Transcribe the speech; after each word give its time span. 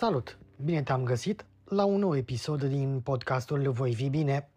Salut! 0.00 0.38
Bine 0.64 0.82
te-am 0.82 1.04
găsit 1.04 1.46
la 1.64 1.84
un 1.84 1.98
nou 1.98 2.16
episod 2.16 2.64
din 2.64 3.00
podcastul 3.04 3.70
Voi 3.70 3.94
fi 3.94 4.08
bine. 4.08 4.48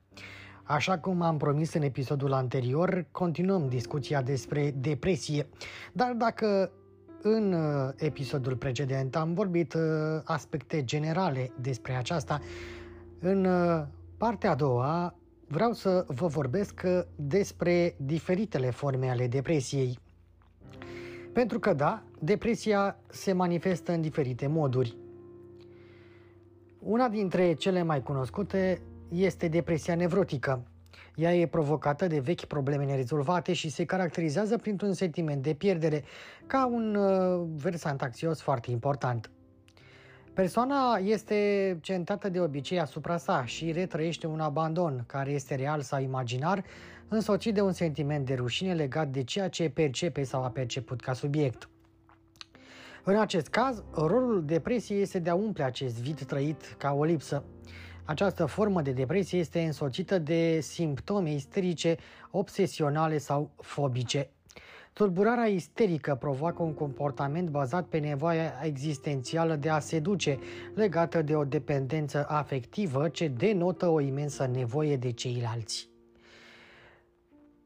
Așa 0.64 1.00
cum 1.00 1.22
am 1.22 1.38
promis 1.38 1.74
în 1.74 1.82
episodul 1.82 2.34
anterior, 2.34 3.06
continuăm 3.12 3.68
discuția 3.68 4.22
despre 4.22 4.74
depresie. 4.78 5.48
Dar 5.94 6.14
dacă 6.14 6.72
în 7.22 7.54
uh, 7.54 7.90
episodul 7.96 8.56
precedent 8.56 9.16
am 9.16 9.34
vorbit 9.34 9.74
uh, 9.74 9.82
aspecte 10.24 10.84
generale 10.84 11.52
despre 11.62 11.94
aceasta, 11.94 12.40
în 13.20 13.46
uh, 13.46 13.84
partea 14.18 14.52
a 14.52 14.56
doua 14.56 15.16
vreau 15.48 15.74
să 15.74 16.06
vă 16.08 16.28
vorbesc 16.28 16.82
despre 17.16 17.96
diferitele 17.98 18.70
forme 18.70 19.10
ale 19.10 19.28
depresiei. 19.28 20.00
Pentru 21.34 21.60
că 21.60 21.74
da, 21.74 22.04
depresia 22.20 23.00
se 23.08 23.34
manifestă 23.34 23.92
în 23.92 24.02
diferite 24.02 24.48
moduri. 24.48 25.02
Una 26.86 27.10
dintre 27.10 27.54
cele 27.54 27.84
mai 27.84 28.02
cunoscute 28.02 28.82
este 29.10 29.48
depresia 29.48 29.96
nevrotică. 29.96 30.64
Ea 31.16 31.36
e 31.36 31.48
provocată 31.48 32.08
de 32.08 32.20
vechi 32.20 32.46
probleme 32.46 32.86
nerezolvate 32.86 33.54
și 33.54 33.70
se 33.70 33.86
caracterizează 33.86 34.58
printr-un 34.58 34.94
sentiment 34.94 35.44
de 35.44 35.54
pierdere, 35.54 36.04
ca 36.48 36.66
un 36.66 36.96
uh, 36.96 37.48
versant 37.56 38.02
anxios 38.02 38.42
foarte 38.42 38.72
important. 38.72 39.32
Persoana 40.34 40.98
este 41.04 41.78
centrată 41.82 42.30
de 42.30 42.40
obicei 42.40 42.80
asupra 42.80 43.18
sa 43.18 43.46
și 43.46 43.72
retrăiește 43.72 44.28
un 44.28 44.40
abandon, 44.40 45.04
care 45.08 45.32
este 45.32 45.56
real 45.56 45.82
sau 45.82 46.02
imaginar, 46.02 46.64
însoțit 47.08 47.54
de 47.54 47.62
un 47.62 47.72
sentiment 47.72 48.26
de 48.26 48.34
rușine 48.34 48.74
legat 48.74 49.08
de 49.08 49.24
ceea 49.24 49.48
ce 49.48 49.70
percepe 49.70 50.24
sau 50.24 50.44
a 50.44 50.50
perceput 50.50 51.02
ca 51.02 51.14
subiect. 51.14 51.68
În 53.06 53.16
acest 53.16 53.48
caz, 53.48 53.84
rolul 53.94 54.46
depresiei 54.46 55.02
este 55.02 55.20
de 55.20 55.30
a 55.30 55.36
umple 55.36 55.64
acest 55.64 56.02
vid 56.02 56.24
trăit 56.24 56.76
ca 56.78 56.92
o 56.94 57.04
lipsă. 57.04 57.44
Această 58.06 58.46
formă 58.46 58.82
de 58.82 58.92
depresie 58.92 59.40
este 59.40 59.62
însoțită 59.62 60.20
de 60.20 60.60
simptome 60.62 61.34
isterice, 61.34 61.98
obsesionale 62.32 63.18
sau 63.18 63.52
fobice. 63.58 64.30
Tulburarea 64.94 65.46
isterică 65.46 66.16
provoacă 66.16 66.64
un 66.64 66.74
comportament 66.74 67.50
bazat 67.50 67.86
pe 67.86 67.98
nevoia 67.98 68.54
existențială 68.62 69.56
de 69.56 69.70
a 69.70 69.80
se 69.80 70.00
duce, 70.00 70.40
legată 70.76 71.22
de 71.22 71.36
o 71.36 71.44
dependență 71.44 72.26
afectivă 72.28 73.10
ce 73.10 73.28
denotă 73.28 73.88
o 73.88 74.00
imensă 74.00 74.50
nevoie 74.54 74.98
de 74.98 75.12
ceilalți. 75.12 75.93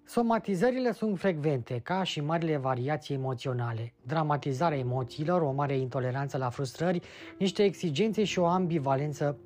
Somatizările 0.09 0.91
sunt 0.91 1.19
frecvente, 1.19 1.79
ca 1.83 2.03
și 2.03 2.21
marile 2.21 2.57
variații 2.57 3.15
emoționale, 3.15 3.93
dramatizarea 4.01 4.77
emoțiilor, 4.77 5.41
o 5.41 5.51
mare 5.51 5.77
intoleranță 5.77 6.37
la 6.37 6.49
frustrări, 6.49 7.01
niște 7.37 7.63
exigențe 7.63 8.23
și 8.23 8.39
o 8.39 8.45
ambivalență 8.45 9.37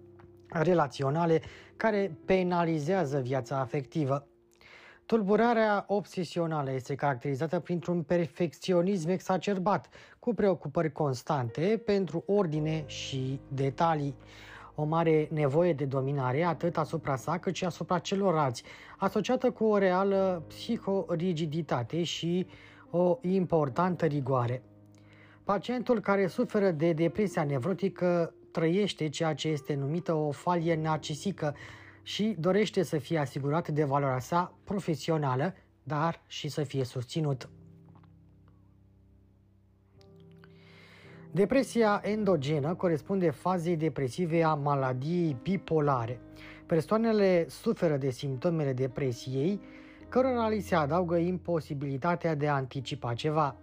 relaționale 0.50 1.42
care 1.78 2.18
penalizează 2.26 3.20
viața 3.20 3.60
afectivă. 3.60 4.28
Tulburarea 5.06 5.86
obsesională 5.88 6.72
este 6.72 6.96
caracterizată 6.96 7.60
printr-un 7.60 8.04
perfecționism 8.04 9.10
exacerbat, 9.10 9.90
cu 10.20 10.34
preocupări 10.34 10.92
constante 10.92 11.82
pentru 11.86 12.24
ordine 12.28 12.84
și 12.86 13.40
detalii 13.48 14.16
o 14.76 14.84
mare 14.84 15.28
nevoie 15.32 15.74
de 15.74 15.86
dominare 15.86 16.44
atât 16.44 16.78
asupra 16.78 17.16
sa 17.16 17.38
cât 17.38 17.56
și 17.56 17.66
asupra 17.66 18.00
celorlalți, 18.00 18.64
asociată 18.98 19.52
cu 19.52 19.64
o 19.64 19.78
reală 19.78 20.44
psihorigiditate 20.48 22.04
și 22.04 22.48
o 22.90 23.18
importantă 23.22 24.06
rigoare. 24.06 24.64
Pacientul 25.44 26.00
care 26.00 26.28
suferă 26.28 26.72
de 26.72 26.94
depresia 26.94 27.44
nevrotică 27.44 28.34
trăiește 28.52 29.10
ceea 29.10 29.34
ce 29.34 29.48
este 29.48 29.74
numită 29.74 30.14
o 30.14 30.32
falie 30.32 30.76
narcisică 30.76 31.56
și 32.02 32.36
dorește 32.40 32.84
să 32.84 32.98
fie 32.98 33.18
asigurat 33.18 33.68
de 33.68 33.84
valoarea 33.84 34.20
sa 34.20 34.54
profesională, 34.64 35.54
dar 35.84 36.24
și 36.28 36.48
să 36.48 36.64
fie 36.64 36.84
susținut. 36.84 37.50
Depresia 41.34 42.02
endogenă 42.04 42.74
corespunde 42.74 43.30
fazei 43.30 43.76
depresive 43.76 44.44
a 44.44 44.54
maladiei 44.54 45.38
bipolare. 45.42 46.20
Persoanele 46.66 47.46
suferă 47.50 47.98
de 47.98 48.10
simptomele 48.10 48.74
depresiei, 48.74 49.62
cărora 50.10 50.50
li 50.50 50.60
se 50.60 50.76
adaugă 50.76 51.16
imposibilitatea 51.16 52.36
de 52.36 52.48
a 52.48 52.54
anticipa 52.54 53.14
ceva. 53.14 53.56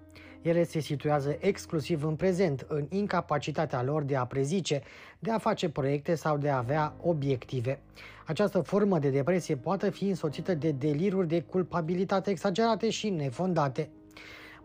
Ele 0.42 0.64
se 0.64 0.80
situează 0.80 1.36
exclusiv 1.40 2.04
în 2.04 2.16
prezent, 2.16 2.66
în 2.68 2.86
incapacitatea 2.88 3.82
lor 3.82 4.02
de 4.02 4.16
a 4.16 4.24
prezice, 4.24 4.82
de 5.18 5.30
a 5.30 5.38
face 5.38 5.68
proiecte 5.68 6.14
sau 6.14 6.38
de 6.38 6.48
a 6.48 6.56
avea 6.56 6.94
obiective. 7.02 7.80
Această 8.26 8.60
formă 8.60 8.98
de 8.98 9.10
depresie 9.10 9.56
poate 9.56 9.90
fi 9.90 10.08
însoțită 10.08 10.54
de 10.54 10.70
deliruri 10.70 11.28
de 11.28 11.42
culpabilitate 11.42 12.30
exagerate 12.30 12.90
și 12.90 13.08
nefondate. 13.08 13.90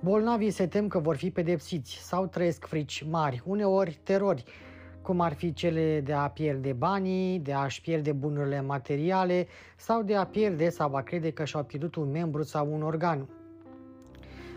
Bolnavii 0.03 0.49
se 0.49 0.67
tem 0.67 0.87
că 0.87 0.99
vor 0.99 1.15
fi 1.15 1.31
pedepsiți 1.31 1.91
sau 1.91 2.27
trăiesc 2.27 2.65
frici 2.65 3.05
mari, 3.09 3.41
uneori 3.45 3.99
terori, 4.03 4.43
cum 5.01 5.19
ar 5.19 5.33
fi 5.33 5.53
cele 5.53 6.01
de 6.01 6.13
a 6.13 6.27
pierde 6.27 6.73
banii, 6.73 7.39
de 7.39 7.53
a-și 7.53 7.81
pierde 7.81 8.11
bunurile 8.11 8.61
materiale 8.61 9.47
sau 9.77 10.01
de 10.01 10.15
a 10.15 10.25
pierde 10.25 10.69
sau 10.69 10.95
a 10.95 11.01
crede 11.01 11.31
că 11.31 11.45
și-au 11.45 11.63
pierdut 11.63 11.95
un 11.95 12.11
membru 12.11 12.43
sau 12.43 12.73
un 12.73 12.81
organ. 12.81 13.29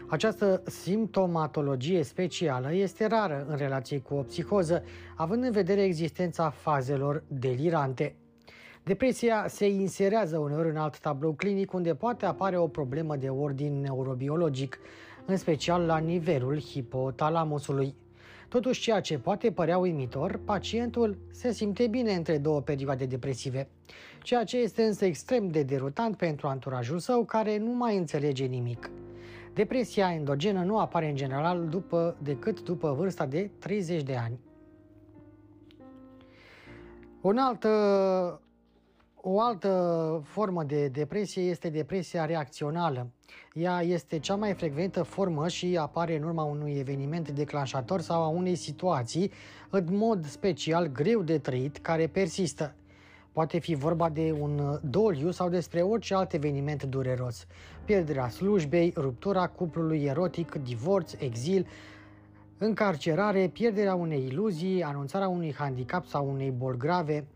Această 0.08 0.62
simptomatologie 0.64 2.02
specială 2.02 2.72
este 2.74 3.06
rară 3.06 3.46
în 3.48 3.56
relație 3.56 3.98
cu 3.98 4.14
o 4.14 4.22
psihoză, 4.22 4.82
având 5.16 5.44
în 5.44 5.50
vedere 5.50 5.82
existența 5.82 6.50
fazelor 6.50 7.24
delirante. 7.28 8.14
Depresia 8.82 9.44
se 9.48 9.68
inserează 9.68 10.38
uneori 10.38 10.68
în 10.68 10.76
alt 10.76 10.98
tablou 10.98 11.32
clinic 11.32 11.72
unde 11.72 11.94
poate 11.94 12.26
apare 12.26 12.56
o 12.56 12.68
problemă 12.68 13.16
de 13.16 13.28
ordin 13.28 13.80
neurobiologic, 13.80 14.78
în 15.26 15.36
special 15.36 15.82
la 15.82 15.98
nivelul 15.98 16.60
hipotalamusului. 16.60 17.94
Totuși, 18.48 18.80
ceea 18.80 19.00
ce 19.00 19.18
poate 19.18 19.52
părea 19.52 19.78
uimitor, 19.78 20.40
pacientul 20.44 21.18
se 21.30 21.52
simte 21.52 21.86
bine 21.86 22.12
între 22.12 22.38
două 22.38 22.60
perioade 22.60 23.04
depresive, 23.04 23.68
ceea 24.22 24.44
ce 24.44 24.56
este 24.58 24.82
însă 24.82 25.04
extrem 25.04 25.48
de 25.48 25.62
derutant 25.62 26.16
pentru 26.16 26.46
anturajul 26.46 26.98
său 26.98 27.24
care 27.24 27.58
nu 27.58 27.72
mai 27.72 27.96
înțelege 27.96 28.44
nimic. 28.44 28.90
Depresia 29.54 30.12
endogenă 30.12 30.62
nu 30.62 30.78
apare 30.78 31.08
în 31.08 31.14
general 31.14 31.68
după, 31.68 32.16
decât 32.22 32.62
după 32.62 32.92
vârsta 32.92 33.26
de 33.26 33.50
30 33.58 34.02
de 34.02 34.16
ani. 34.16 34.38
Un 37.20 37.36
alt 37.38 37.66
o 39.28 39.40
altă 39.40 40.22
formă 40.24 40.62
de 40.64 40.88
depresie 40.88 41.42
este 41.42 41.68
depresia 41.68 42.24
reacțională. 42.24 43.10
Ea 43.54 43.82
este 43.82 44.18
cea 44.18 44.34
mai 44.34 44.54
frecventă 44.54 45.02
formă 45.02 45.48
și 45.48 45.76
apare 45.80 46.16
în 46.16 46.22
urma 46.22 46.42
unui 46.42 46.72
eveniment 46.72 47.30
declanșator 47.30 48.00
sau 48.00 48.22
a 48.22 48.28
unei 48.28 48.54
situații 48.54 49.30
în 49.70 49.84
mod 49.90 50.26
special 50.26 50.86
greu 50.86 51.22
de 51.22 51.38
trăit 51.38 51.76
care 51.76 52.06
persistă. 52.06 52.74
Poate 53.32 53.58
fi 53.58 53.74
vorba 53.74 54.08
de 54.08 54.36
un 54.40 54.80
doliu 54.82 55.30
sau 55.30 55.48
despre 55.48 55.80
orice 55.80 56.14
alt 56.14 56.32
eveniment 56.32 56.82
dureros. 56.82 57.46
Pierderea 57.84 58.28
slujbei, 58.28 58.92
ruptura 58.96 59.46
cuplului 59.46 60.04
erotic, 60.04 60.54
divorț, 60.54 61.12
exil, 61.18 61.66
încarcerare, 62.58 63.48
pierderea 63.48 63.94
unei 63.94 64.26
iluzii, 64.26 64.82
anunțarea 64.82 65.28
unui 65.28 65.54
handicap 65.54 66.06
sau 66.06 66.30
unei 66.30 66.50
boli 66.50 66.78
grave, 66.78 67.26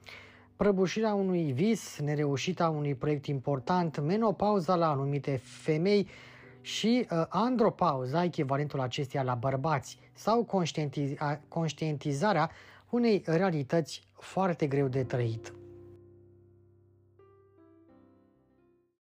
prăbușirea 0.61 1.15
unui 1.15 1.53
vis, 1.53 1.99
nereușita 1.99 2.69
unui 2.69 2.95
proiect 2.95 3.27
important, 3.27 4.01
menopauza 4.01 4.75
la 4.75 4.91
anumite 4.91 5.41
femei 5.43 6.09
și 6.61 7.07
uh, 7.11 7.25
andropauza, 7.29 8.25
echivalentul 8.25 8.81
acesteia 8.81 9.23
la 9.23 9.35
bărbați, 9.35 9.99
sau 10.13 10.45
conștientiz- 10.45 11.41
conștientizarea 11.49 12.51
unei 12.91 13.23
realități 13.27 14.03
foarte 14.13 14.67
greu 14.67 14.89
de 14.89 15.03
trăit. 15.03 15.55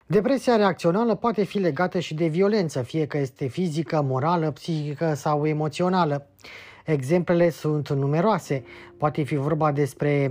Depresia 0.07 0.57
reacțională 0.57 1.15
poate 1.15 1.45
fi 1.45 1.59
legată 1.59 1.99
și 1.99 2.15
de 2.15 2.27
violență, 2.27 2.83
fie 2.83 3.07
că 3.07 3.19
este 3.19 3.47
fizică, 3.47 4.03
morală, 4.03 4.51
psihică 4.51 5.15
sau 5.15 5.47
emoțională. 5.47 6.29
Exemplele 6.85 7.51
sunt 7.51 7.89
numeroase. 7.89 8.65
Poate 8.97 9.23
fi 9.23 9.37
vorba 9.37 9.73
despre 9.73 10.11
e, 10.11 10.31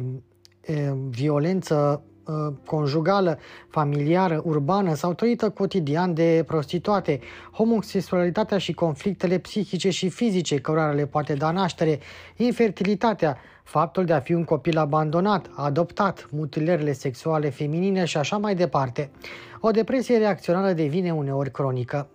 violență 1.10 2.04
e, 2.28 2.32
conjugală, 2.66 3.40
familiară, 3.70 4.42
urbană 4.46 4.94
sau 4.94 5.14
trăită 5.14 5.50
cotidian 5.50 6.14
de 6.14 6.44
prostituate, 6.48 7.20
homosexualitatea 7.52 8.58
și 8.58 8.74
conflictele 8.74 9.38
psihice 9.38 9.90
și 9.90 10.10
fizice 10.10 10.56
cărora 10.56 10.92
le 10.92 11.06
poate 11.06 11.34
da 11.34 11.52
naștere, 11.52 12.00
infertilitatea, 12.36 13.38
faptul 13.64 14.06
de 14.06 14.14
a 14.14 14.20
fi 14.20 14.34
un 14.34 14.44
copil 14.44 14.78
abandonat, 14.78 15.50
adoptat, 15.56 16.28
mutilările 16.32 16.92
sexuale 16.92 17.50
feminine 17.50 18.06
și 18.06 18.18
așa 18.18 18.38
mai 18.38 18.56
departe. 18.56 19.12
O 19.60 19.72
depresie 19.72 20.18
reacțională 20.18 20.74
devine 20.74 21.14
uneori 21.14 21.52
cronică. 21.52 22.10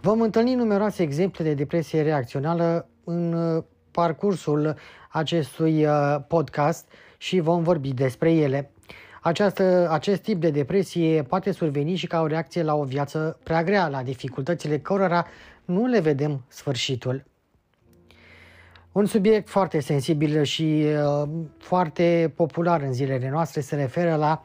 Vom 0.00 0.20
întâlni 0.20 0.54
numeroase 0.54 1.02
exemple 1.02 1.44
de 1.44 1.54
depresie 1.54 2.02
reacțională 2.02 2.88
în 3.04 3.32
uh, 3.32 3.62
parcursul 3.90 4.74
acestui 5.10 5.84
uh, 5.84 6.16
podcast 6.28 6.90
și 7.18 7.40
vom 7.40 7.62
vorbi 7.62 7.92
despre 7.92 8.32
ele. 8.32 8.70
Această, 9.22 9.88
acest 9.90 10.22
tip 10.22 10.40
de 10.40 10.50
depresie 10.50 11.22
poate 11.22 11.52
surveni 11.52 11.94
și 11.94 12.06
ca 12.06 12.20
o 12.20 12.26
reacție 12.26 12.62
la 12.62 12.74
o 12.74 12.84
viață 12.84 13.38
prea 13.42 13.62
grea, 13.62 13.88
la 13.88 14.02
dificultățile 14.02 14.78
cărora 14.78 15.26
nu 15.64 15.86
le 15.86 16.00
vedem 16.00 16.44
sfârșitul. 16.48 17.24
Un 18.92 19.06
subiect 19.06 19.48
foarte 19.48 19.80
sensibil 19.80 20.42
și 20.42 20.84
uh, 21.22 21.28
foarte 21.58 22.32
popular 22.36 22.82
în 22.82 22.92
zilele 22.92 23.30
noastre 23.30 23.60
se 23.60 23.76
referă 23.76 24.14
la 24.14 24.44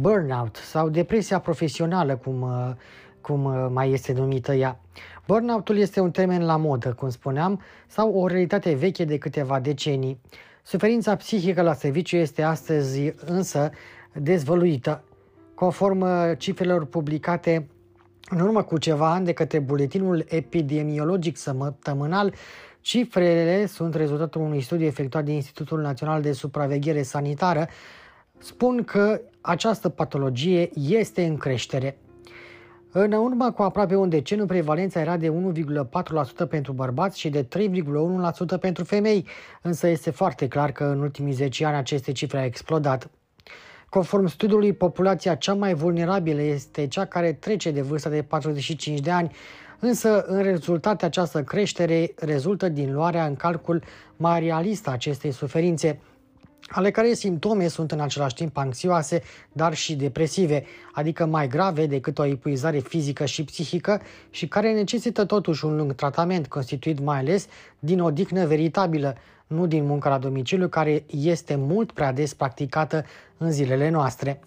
burnout 0.00 0.56
sau 0.56 0.88
depresia 0.88 1.38
profesională, 1.38 2.16
cum, 2.16 2.42
uh, 2.42 2.74
cum 3.20 3.44
uh, 3.44 3.66
mai 3.70 3.90
este 3.90 4.12
numită 4.12 4.54
ea. 4.54 4.80
Burnoutul 5.26 5.76
este 5.76 6.00
un 6.00 6.10
termen 6.10 6.44
la 6.44 6.56
modă, 6.56 6.92
cum 6.92 7.08
spuneam, 7.08 7.60
sau 7.86 8.14
o 8.14 8.26
realitate 8.26 8.74
veche 8.74 9.04
de 9.04 9.18
câteva 9.18 9.60
decenii. 9.60 10.20
Suferința 10.68 11.16
psihică 11.16 11.62
la 11.62 11.74
serviciu 11.74 12.16
este 12.16 12.42
astăzi 12.42 13.12
însă 13.24 13.70
dezvăluită. 14.12 15.04
Conform 15.54 16.00
uh, 16.00 16.32
cifrelor 16.38 16.84
publicate 16.84 17.68
în 18.30 18.40
urmă 18.40 18.62
cu 18.62 18.78
ceva 18.78 19.12
ani 19.12 19.24
de 19.24 19.32
către 19.32 19.58
buletinul 19.58 20.24
epidemiologic 20.28 21.36
săptămânal, 21.36 22.34
cifrele 22.80 23.66
sunt 23.66 23.94
rezultatul 23.94 24.40
unui 24.40 24.60
studiu 24.60 24.86
efectuat 24.86 25.24
de 25.24 25.32
Institutul 25.32 25.80
Național 25.80 26.22
de 26.22 26.32
Supraveghere 26.32 27.02
Sanitară, 27.02 27.68
spun 28.38 28.84
că 28.84 29.20
această 29.40 29.88
patologie 29.88 30.70
este 30.74 31.24
în 31.24 31.36
creștere. 31.36 31.98
În 32.98 33.12
urmă 33.12 33.52
cu 33.52 33.62
aproape 33.62 33.94
un 33.96 34.08
deceniu, 34.08 34.46
prevalența 34.46 35.00
era 35.00 35.16
de 35.16 35.32
1,4% 36.44 36.48
pentru 36.48 36.72
bărbați 36.72 37.18
și 37.18 37.28
de 37.28 37.44
3,1% 37.44 38.60
pentru 38.60 38.84
femei, 38.84 39.26
însă 39.62 39.86
este 39.86 40.10
foarte 40.10 40.48
clar 40.48 40.72
că 40.72 40.84
în 40.84 41.00
ultimii 41.00 41.32
10 41.32 41.64
ani 41.64 41.76
aceste 41.76 42.12
cifre 42.12 42.38
au 42.38 42.44
explodat. 42.44 43.10
Conform 43.88 44.26
studiului, 44.26 44.72
populația 44.72 45.34
cea 45.34 45.54
mai 45.54 45.74
vulnerabilă 45.74 46.40
este 46.40 46.86
cea 46.86 47.04
care 47.04 47.32
trece 47.32 47.70
de 47.70 47.80
vârsta 47.80 48.08
de 48.08 48.22
45 48.22 49.00
de 49.00 49.10
ani, 49.10 49.30
însă 49.78 50.24
în 50.26 50.42
rezultate 50.42 51.04
această 51.04 51.42
creștere 51.42 52.12
rezultă 52.16 52.68
din 52.68 52.92
luarea 52.92 53.26
în 53.26 53.34
calcul 53.34 53.82
mai 54.16 54.40
realistă 54.40 54.90
a 54.90 54.92
acestei 54.92 55.30
suferințe, 55.30 56.00
ale 56.68 56.90
care 56.90 57.12
simptome 57.12 57.68
sunt 57.68 57.92
în 57.92 58.00
același 58.00 58.34
timp 58.34 58.56
anxioase, 58.56 59.22
dar 59.52 59.74
și 59.74 59.94
depresive, 59.94 60.64
adică 60.92 61.26
mai 61.26 61.48
grave 61.48 61.86
decât 61.86 62.18
o 62.18 62.24
epuizare 62.24 62.78
fizică 62.78 63.24
și 63.24 63.44
psihică 63.44 64.00
și 64.30 64.48
care 64.48 64.72
necesită 64.72 65.24
totuși 65.24 65.64
un 65.64 65.76
lung 65.76 65.94
tratament 65.94 66.46
constituit 66.46 67.00
mai 67.00 67.18
ales 67.18 67.46
din 67.78 68.00
o 68.00 68.10
dignă 68.10 68.46
veritabilă, 68.46 69.16
nu 69.46 69.66
din 69.66 69.84
munca 69.84 70.08
la 70.08 70.18
domiciliu, 70.18 70.68
care 70.68 71.04
este 71.06 71.54
mult 71.54 71.92
prea 71.92 72.12
des 72.12 72.34
practicată 72.34 73.04
în 73.36 73.50
zilele 73.50 73.88
noastre. 73.88 74.40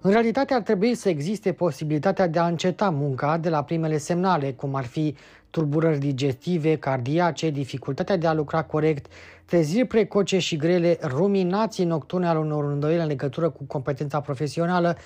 În 0.00 0.10
realitate 0.10 0.54
ar 0.54 0.60
trebui 0.60 0.94
să 0.94 1.08
existe 1.08 1.52
posibilitatea 1.52 2.26
de 2.26 2.38
a 2.38 2.46
înceta 2.46 2.90
munca 2.90 3.38
de 3.38 3.48
la 3.48 3.62
primele 3.64 3.98
semnale, 3.98 4.52
cum 4.52 4.74
ar 4.74 4.84
fi 4.84 5.16
tulburări 5.50 5.98
digestive, 5.98 6.76
cardiace, 6.76 7.50
dificultatea 7.50 8.16
de 8.16 8.26
a 8.26 8.32
lucra 8.32 8.62
corect, 8.62 9.06
treziri 9.52 9.86
precoce 9.86 10.38
și 10.38 10.56
grele, 10.56 10.98
ruminații 11.02 11.84
nocturne 11.84 12.26
ale 12.26 12.38
unor 12.38 12.64
îndoieli 12.64 13.00
în 13.00 13.06
legătură 13.06 13.50
cu 13.50 13.64
competența 13.64 14.20
profesională, 14.20 14.96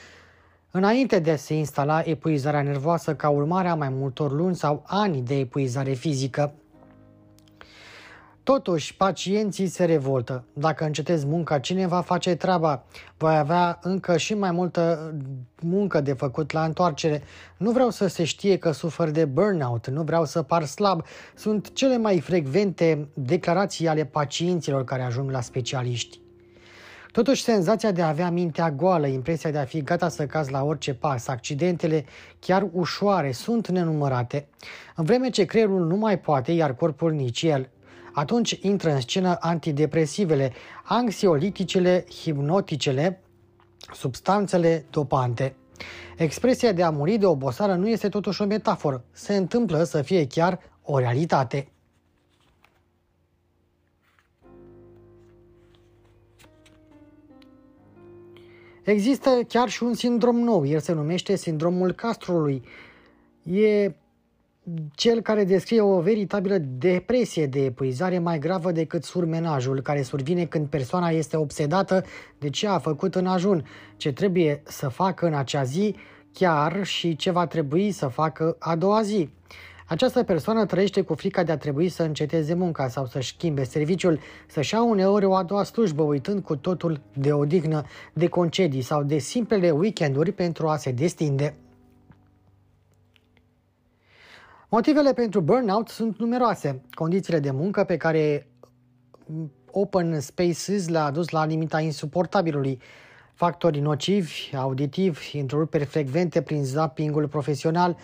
înainte 0.70 1.18
de 1.18 1.30
a 1.30 1.36
se 1.36 1.54
instala 1.54 2.02
epuizarea 2.04 2.62
nervoasă 2.62 3.14
ca 3.14 3.28
urmare 3.28 3.68
a 3.68 3.74
mai 3.74 3.88
multor 3.88 4.32
luni 4.32 4.54
sau 4.56 4.82
ani 4.86 5.20
de 5.20 5.38
epuizare 5.38 5.92
fizică. 5.92 6.54
Totuși, 8.46 8.96
pacienții 8.96 9.66
se 9.66 9.84
revoltă. 9.84 10.44
Dacă 10.52 10.84
încetezi 10.84 11.26
munca, 11.26 11.58
cine 11.58 11.86
va 11.86 12.00
face 12.00 12.34
treaba? 12.34 12.84
Voi 13.16 13.36
avea 13.36 13.78
încă 13.82 14.16
și 14.16 14.34
mai 14.34 14.50
multă 14.50 15.14
muncă 15.62 16.00
de 16.00 16.12
făcut 16.12 16.52
la 16.52 16.64
întoarcere. 16.64 17.22
Nu 17.56 17.70
vreau 17.70 17.90
să 17.90 18.06
se 18.06 18.24
știe 18.24 18.56
că 18.56 18.70
sufăr 18.70 19.10
de 19.10 19.24
burnout, 19.24 19.88
nu 19.88 20.02
vreau 20.02 20.24
să 20.24 20.42
par 20.42 20.64
slab. 20.64 21.04
Sunt 21.34 21.72
cele 21.72 21.96
mai 21.96 22.20
frecvente 22.20 23.08
declarații 23.14 23.88
ale 23.88 24.04
pacienților 24.04 24.84
care 24.84 25.02
ajung 25.02 25.30
la 25.30 25.40
specialiști. 25.40 26.20
Totuși, 27.12 27.42
senzația 27.42 27.92
de 27.92 28.02
a 28.02 28.08
avea 28.08 28.30
mintea 28.30 28.70
goală, 28.70 29.06
impresia 29.06 29.50
de 29.50 29.58
a 29.58 29.64
fi 29.64 29.82
gata 29.82 30.08
să 30.08 30.26
cazi 30.26 30.50
la 30.50 30.64
orice 30.64 30.94
pas, 30.94 31.28
accidentele 31.28 32.04
chiar 32.38 32.68
ușoare, 32.72 33.32
sunt 33.32 33.68
nenumărate. 33.68 34.48
În 34.96 35.04
vreme 35.04 35.30
ce 35.30 35.44
creierul 35.44 35.86
nu 35.86 35.96
mai 35.96 36.18
poate, 36.18 36.52
iar 36.52 36.74
corpul 36.74 37.12
nici 37.12 37.42
el, 37.42 37.68
atunci 38.16 38.58
intră 38.60 38.90
în 38.90 39.00
scenă 39.00 39.36
antidepresivele, 39.40 40.52
anxioliticele, 40.82 42.04
hipnoticele, 42.10 43.20
substanțele 43.94 44.84
dopante. 44.90 45.56
Expresia 46.16 46.72
de 46.72 46.82
a 46.82 46.90
muri 46.90 47.16
de 47.16 47.26
oboseală 47.26 47.74
nu 47.74 47.88
este 47.88 48.08
totuși 48.08 48.42
o 48.42 48.44
metaforă, 48.44 49.04
se 49.12 49.36
întâmplă 49.36 49.82
să 49.82 50.02
fie 50.02 50.26
chiar 50.26 50.58
o 50.82 50.98
realitate. 50.98 51.68
Există 58.82 59.30
chiar 59.48 59.68
și 59.68 59.82
un 59.82 59.94
sindrom 59.94 60.36
nou, 60.36 60.66
el 60.66 60.80
se 60.80 60.92
numește 60.92 61.36
sindromul 61.36 61.92
castrului. 61.92 62.64
E 63.42 63.94
cel 64.94 65.20
care 65.20 65.44
descrie 65.44 65.80
o 65.80 66.00
veritabilă 66.00 66.58
depresie 66.58 67.46
de 67.46 67.64
epuizare 67.64 68.18
mai 68.18 68.38
gravă 68.38 68.72
decât 68.72 69.04
surmenajul, 69.04 69.80
care 69.80 70.02
survine 70.02 70.44
când 70.44 70.66
persoana 70.66 71.08
este 71.08 71.36
obsedată 71.36 72.04
de 72.38 72.50
ce 72.50 72.66
a 72.66 72.78
făcut 72.78 73.14
în 73.14 73.26
ajun, 73.26 73.64
ce 73.96 74.12
trebuie 74.12 74.62
să 74.64 74.88
facă 74.88 75.26
în 75.26 75.34
acea 75.34 75.62
zi, 75.62 75.94
chiar 76.32 76.84
și 76.84 77.16
ce 77.16 77.30
va 77.30 77.46
trebui 77.46 77.90
să 77.90 78.06
facă 78.06 78.56
a 78.58 78.76
doua 78.76 79.02
zi. 79.02 79.30
Această 79.88 80.22
persoană 80.22 80.66
trăiește 80.66 81.00
cu 81.00 81.14
frica 81.14 81.42
de 81.42 81.52
a 81.52 81.56
trebui 81.56 81.88
să 81.88 82.02
înceteze 82.02 82.54
munca 82.54 82.88
sau 82.88 83.06
să-și 83.06 83.34
schimbe 83.34 83.64
serviciul, 83.64 84.20
să-și 84.46 84.74
ia 84.74 84.82
uneori 84.82 85.24
o 85.24 85.34
a 85.34 85.42
doua 85.42 85.62
slujbă, 85.62 86.02
uitând 86.02 86.42
cu 86.42 86.56
totul 86.56 87.00
de 87.12 87.32
odihnă, 87.32 87.84
de 88.12 88.28
concedii 88.28 88.82
sau 88.82 89.02
de 89.02 89.18
simplele 89.18 89.70
weekenduri 89.70 90.32
pentru 90.32 90.68
a 90.68 90.76
se 90.76 90.90
destinde. 90.90 91.54
Motivele 94.68 95.12
pentru 95.12 95.40
burnout 95.40 95.88
sunt 95.88 96.18
numeroase. 96.18 96.82
Condițiile 96.94 97.40
de 97.40 97.50
muncă 97.50 97.84
pe 97.84 97.96
care 97.96 98.48
Open 99.70 100.20
Spaces 100.20 100.88
le-a 100.88 101.04
adus 101.04 101.28
la 101.28 101.44
limita 101.44 101.80
insuportabilului, 101.80 102.80
factori 103.34 103.80
nocivi, 103.80 104.50
auditivi, 104.56 105.38
întreruperi 105.38 105.84
frecvente 105.84 106.42
prin 106.42 106.64
zappingul 106.64 107.28
profesional, 107.28 107.96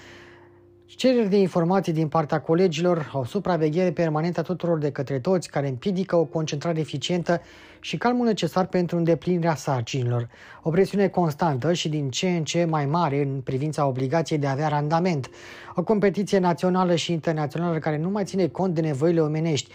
cereri 0.96 1.28
de 1.28 1.36
informații 1.36 1.92
din 1.92 2.08
partea 2.08 2.40
colegilor, 2.40 3.10
o 3.12 3.24
supraveghere 3.24 3.92
permanentă 3.92 4.40
a 4.40 4.42
tuturor 4.42 4.78
de 4.78 4.90
către 4.90 5.18
toți 5.18 5.50
care 5.50 5.68
împiedică 5.68 6.16
o 6.16 6.24
concentrare 6.24 6.78
eficientă 6.78 7.40
și 7.80 7.96
calmul 7.96 8.26
necesar 8.26 8.66
pentru 8.66 8.96
îndeplinirea 8.96 9.54
sarcinilor, 9.54 10.28
o 10.62 10.70
presiune 10.70 11.08
constantă 11.08 11.72
și 11.72 11.88
din 11.88 12.10
ce 12.10 12.28
în 12.28 12.44
ce 12.44 12.64
mai 12.64 12.86
mare 12.86 13.22
în 13.22 13.40
privința 13.40 13.86
obligației 13.86 14.38
de 14.38 14.46
a 14.46 14.50
avea 14.50 14.68
randament, 14.68 15.30
o 15.74 15.82
competiție 15.82 16.38
națională 16.38 16.94
și 16.94 17.12
internațională 17.12 17.78
care 17.78 17.98
nu 17.98 18.10
mai 18.10 18.24
ține 18.24 18.48
cont 18.48 18.74
de 18.74 18.80
nevoile 18.80 19.20
omenești, 19.20 19.70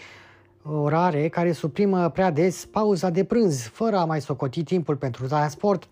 orare 0.62 1.28
care 1.28 1.52
suprimă 1.52 2.08
prea 2.08 2.30
des 2.30 2.64
pauza 2.64 3.10
de 3.10 3.24
prânz, 3.24 3.62
fără 3.62 3.96
a 3.96 4.04
mai 4.04 4.20
socoti 4.20 4.62
timpul 4.62 4.96
pentru 4.96 5.26
transport, 5.26 5.88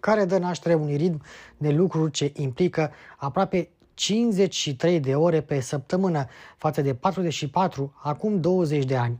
care 0.00 0.24
dă 0.24 0.38
naștere 0.38 0.74
unui 0.74 0.96
ritm 0.96 1.22
de 1.56 1.70
lucru 1.70 2.08
ce 2.08 2.32
implică 2.36 2.90
aproape 3.16 3.68
53 3.94 5.00
de 5.00 5.14
ore 5.14 5.40
pe 5.40 5.60
săptămână, 5.60 6.26
față 6.56 6.82
de 6.82 6.94
44 6.94 7.94
acum 8.02 8.40
20 8.40 8.84
de 8.84 8.96
ani. 8.96 9.18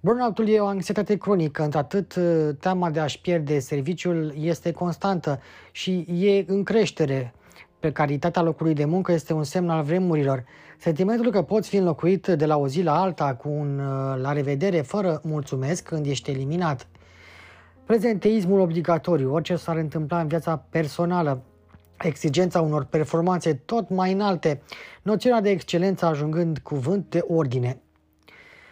Burnout-ul 0.00 0.48
e 0.48 0.60
o 0.60 0.66
anxietate 0.66 1.16
cronică, 1.16 1.62
într-atât 1.62 2.18
teama 2.60 2.90
de 2.90 3.00
a-și 3.00 3.20
pierde 3.20 3.58
serviciul 3.58 4.34
este 4.40 4.72
constantă 4.72 5.40
și 5.72 6.06
e 6.08 6.44
în 6.46 6.62
creștere. 6.62 7.34
Precaritatea 7.78 8.42
locului 8.42 8.74
de 8.74 8.84
muncă 8.84 9.12
este 9.12 9.32
un 9.32 9.44
semn 9.44 9.68
al 9.70 9.82
vremurilor. 9.82 10.44
Sentimentul 10.78 11.30
că 11.30 11.42
poți 11.42 11.68
fi 11.68 11.76
înlocuit 11.76 12.26
de 12.26 12.46
la 12.46 12.56
o 12.56 12.68
zi 12.68 12.82
la 12.82 13.00
alta 13.00 13.34
cu 13.34 13.48
un 13.48 13.76
la 14.20 14.32
revedere 14.32 14.80
fără 14.80 15.20
mulțumesc 15.22 15.84
când 15.84 16.06
ești 16.06 16.30
eliminat. 16.30 16.86
Prezenteismul 17.84 18.60
obligatoriu, 18.60 19.32
orice 19.32 19.56
s-ar 19.56 19.76
întâmpla 19.76 20.20
în 20.20 20.28
viața 20.28 20.56
personală, 20.70 21.42
exigența 21.98 22.60
unor 22.60 22.84
performanțe 22.84 23.54
tot 23.54 23.88
mai 23.88 24.12
înalte, 24.12 24.62
noțiunea 25.02 25.40
de 25.40 25.50
excelență 25.50 26.06
ajungând 26.06 26.58
cuvânt 26.58 27.10
de 27.10 27.24
ordine. 27.28 27.78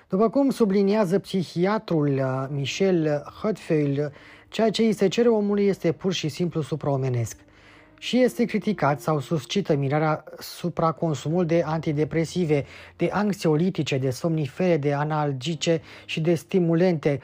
După 0.09 0.29
cum 0.29 0.51
subliniază 0.51 1.19
psihiatrul 1.19 2.09
uh, 2.09 2.47
Michel 2.51 3.25
Hotfeuil, 3.43 4.13
ceea 4.49 4.71
ce 4.71 4.83
îi 4.83 4.93
se 4.93 5.09
cere 5.09 5.29
omului 5.29 5.67
este 5.67 5.93
pur 5.93 6.13
și 6.13 6.29
simplu 6.29 6.61
supraomenesc 6.61 7.37
și 8.03 8.21
este 8.21 8.45
criticat 8.45 9.01
sau 9.01 9.21
suscită 9.21 9.77
mirarea 9.77 10.25
supraconsumul 10.39 11.47
de 11.47 11.63
antidepresive, 11.67 12.65
de 12.97 13.09
anxiolitice, 13.13 13.99
de 13.99 14.11
somnifere, 14.11 14.77
de 14.77 14.93
analgice 14.93 15.81
și 16.05 16.21
de 16.21 16.35
stimulente, 16.35 17.21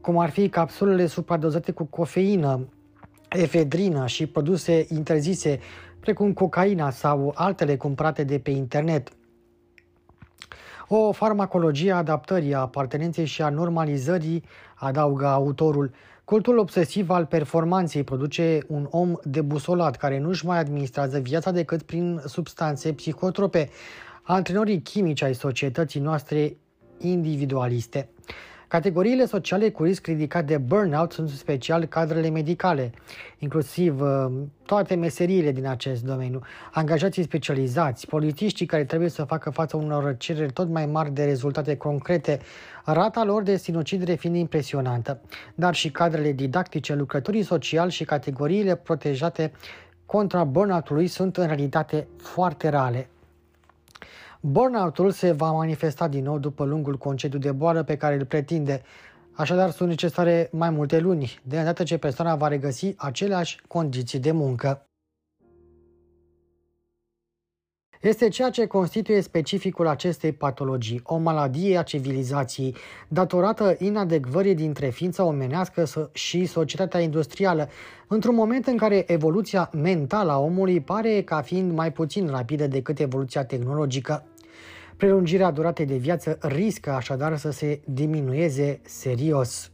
cum 0.00 0.18
ar 0.18 0.30
fi 0.30 0.48
capsulele 0.48 1.06
supradozate 1.06 1.72
cu 1.72 1.84
cofeină, 1.84 2.68
efedrină 3.30 4.06
și 4.06 4.26
produse 4.26 4.86
interzise, 4.88 5.58
precum 6.00 6.32
cocaina 6.32 6.90
sau 6.90 7.32
altele 7.36 7.76
cumpărate 7.76 8.24
de 8.24 8.38
pe 8.38 8.50
internet. 8.50 9.08
O 10.88 11.12
farmacologie 11.12 11.92
a 11.92 11.96
adaptării, 11.96 12.54
a 12.54 12.58
apartenenței 12.58 13.24
și 13.24 13.42
a 13.42 13.48
normalizării, 13.48 14.44
adaugă 14.74 15.26
autorul. 15.26 15.90
Cultul 16.24 16.58
obsesiv 16.58 17.10
al 17.10 17.26
performanței 17.26 18.02
produce 18.02 18.64
un 18.66 18.86
om 18.90 19.14
debusolat 19.22 19.96
care 19.96 20.18
nu-și 20.18 20.46
mai 20.46 20.58
administrează 20.58 21.18
viața 21.18 21.50
decât 21.50 21.82
prin 21.82 22.22
substanțe 22.26 22.92
psihotrope, 22.92 23.68
antrenorii 24.22 24.82
chimici 24.82 25.22
ai 25.22 25.34
societății 25.34 26.00
noastre 26.00 26.56
individualiste. 26.98 28.08
Categoriile 28.70 29.24
sociale 29.26 29.70
cu 29.70 29.82
risc 29.82 30.06
ridicat 30.06 30.44
de 30.44 30.58
burnout 30.58 31.12
sunt 31.12 31.28
special 31.28 31.84
cadrele 31.84 32.28
medicale, 32.28 32.92
inclusiv 33.38 34.00
uh, 34.00 34.26
toate 34.66 34.94
meseriile 34.94 35.52
din 35.52 35.66
acest 35.66 36.04
domeniu, 36.04 36.40
angajații 36.72 37.22
specializați, 37.22 38.06
polițiștii 38.06 38.66
care 38.66 38.84
trebuie 38.84 39.08
să 39.08 39.24
facă 39.24 39.50
față 39.50 39.76
unor 39.76 40.16
cereri 40.16 40.52
tot 40.52 40.68
mai 40.68 40.86
mari 40.86 41.10
de 41.12 41.24
rezultate 41.24 41.76
concrete, 41.76 42.38
rata 42.84 43.24
lor 43.24 43.42
de 43.42 43.56
sinucidere 43.56 44.14
fiind 44.14 44.36
impresionantă, 44.36 45.20
dar 45.54 45.74
și 45.74 45.90
cadrele 45.90 46.32
didactice, 46.32 46.94
lucrătorii 46.94 47.42
sociali 47.42 47.90
și 47.90 48.04
categoriile 48.04 48.74
protejate 48.74 49.52
contra 50.06 50.44
burnout-ului 50.44 51.06
sunt 51.06 51.36
în 51.36 51.46
realitate 51.46 52.06
foarte 52.16 52.68
reale. 52.68 53.08
Burnout-ul 54.40 55.10
se 55.10 55.32
va 55.32 55.50
manifesta 55.52 56.08
din 56.08 56.24
nou 56.24 56.38
după 56.38 56.64
lungul 56.64 56.96
concediu 56.96 57.38
de 57.38 57.52
boală 57.52 57.82
pe 57.82 57.96
care 57.96 58.14
îl 58.14 58.24
pretinde. 58.24 58.82
Așadar, 59.32 59.70
sunt 59.70 59.88
necesare 59.88 60.48
mai 60.52 60.70
multe 60.70 60.98
luni, 60.98 61.40
de 61.42 61.58
îndată 61.58 61.82
ce 61.82 61.98
persoana 61.98 62.36
va 62.36 62.48
regăsi 62.48 62.94
aceleași 62.96 63.60
condiții 63.68 64.18
de 64.18 64.30
muncă. 64.30 64.84
Este 68.00 68.28
ceea 68.28 68.50
ce 68.50 68.66
constituie 68.66 69.20
specificul 69.20 69.86
acestei 69.86 70.32
patologii, 70.32 71.00
o 71.04 71.16
maladie 71.16 71.78
a 71.78 71.82
civilizației, 71.82 72.74
datorată 73.08 73.76
inadecvării 73.78 74.54
dintre 74.54 74.88
ființa 74.88 75.24
omenească 75.24 75.86
și 76.12 76.46
societatea 76.46 77.00
industrială, 77.00 77.68
într-un 78.08 78.34
moment 78.34 78.66
în 78.66 78.76
care 78.76 79.12
evoluția 79.12 79.70
mentală 79.72 80.30
a 80.30 80.38
omului 80.38 80.80
pare 80.80 81.22
ca 81.22 81.40
fiind 81.40 81.72
mai 81.72 81.92
puțin 81.92 82.28
rapidă 82.28 82.66
decât 82.66 82.98
evoluția 82.98 83.44
tehnologică. 83.44 84.24
Prelungirea 85.00 85.50
duratei 85.50 85.86
de 85.86 85.96
viață 85.96 86.38
riscă 86.40 86.90
așadar 86.90 87.36
să 87.36 87.50
se 87.50 87.80
diminueze 87.84 88.80
serios. 88.82 89.70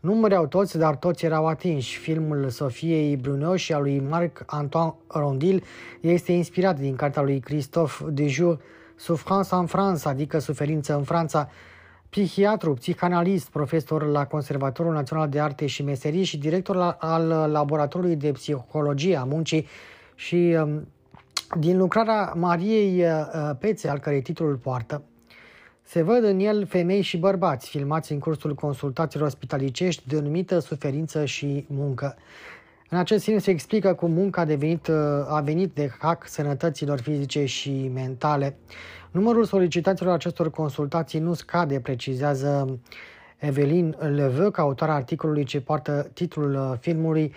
Nu 0.00 0.14
mureau 0.14 0.46
toți, 0.46 0.78
dar 0.78 0.96
toți 0.96 1.24
erau 1.24 1.46
atinși. 1.46 1.98
Filmul 1.98 2.48
Sofiei 2.48 3.16
Brunoș 3.16 3.62
și 3.62 3.72
a 3.72 3.78
lui 3.78 4.00
Marc-Antoine 4.00 4.94
Rondil 5.06 5.64
este 6.00 6.32
inspirat 6.32 6.78
din 6.78 6.96
cartea 6.96 7.22
lui 7.22 7.40
Christophe 7.40 8.04
Dejour, 8.08 8.60
Souffrance 8.96 9.54
en 9.54 9.66
France, 9.66 10.08
adică 10.08 10.38
suferință 10.38 10.94
în 10.94 11.02
Franța, 11.02 11.50
psihiatru, 12.08 12.74
psihanalist, 12.74 13.50
profesor 13.50 14.06
la 14.06 14.26
Conservatorul 14.26 14.92
Național 14.92 15.28
de 15.28 15.40
Arte 15.40 15.66
și 15.66 15.82
Meserii 15.82 16.24
și 16.24 16.38
director 16.38 16.96
al 16.98 17.26
Laboratorului 17.50 18.16
de 18.16 18.32
Psihologie 18.32 19.16
a 19.16 19.24
Muncii 19.24 19.66
și 20.14 20.56
um, 20.62 20.86
din 21.58 21.78
lucrarea 21.78 22.32
Mariei 22.36 23.02
uh, 23.02 23.50
Pețe, 23.58 23.88
al 23.88 23.98
cărei 23.98 24.22
titlul 24.22 24.56
poartă, 24.56 25.02
se 25.82 26.02
văd 26.02 26.24
în 26.24 26.38
el 26.38 26.66
femei 26.66 27.00
și 27.00 27.16
bărbați 27.16 27.68
filmați 27.68 28.12
în 28.12 28.18
cursul 28.18 28.54
consultațiilor 28.54 29.28
spitalicești 29.28 30.08
denumită 30.08 30.58
suferință 30.58 31.24
și 31.24 31.66
muncă. 31.68 32.16
În 32.88 32.98
acest 32.98 33.24
sens 33.24 33.42
se 33.42 33.50
explică 33.50 33.94
cum 33.94 34.12
munca 34.12 34.40
a, 34.40 34.44
devenit, 34.44 34.86
uh, 34.86 34.94
a 35.28 35.40
venit 35.40 35.74
de 35.74 35.90
hack 35.98 36.28
sănătăților 36.28 37.00
fizice 37.00 37.44
și 37.44 37.90
mentale. 37.94 38.56
Numărul 39.10 39.44
solicitanților 39.44 40.12
acestor 40.12 40.50
consultații 40.50 41.18
nu 41.18 41.34
scade, 41.34 41.80
precizează 41.80 42.78
Evelyn 43.38 43.96
Leveux, 43.98 44.58
autora 44.58 44.94
articolului 44.94 45.44
ce 45.44 45.60
poartă 45.60 46.10
titlul 46.14 46.54
uh, 46.54 46.78
filmului 46.80 47.32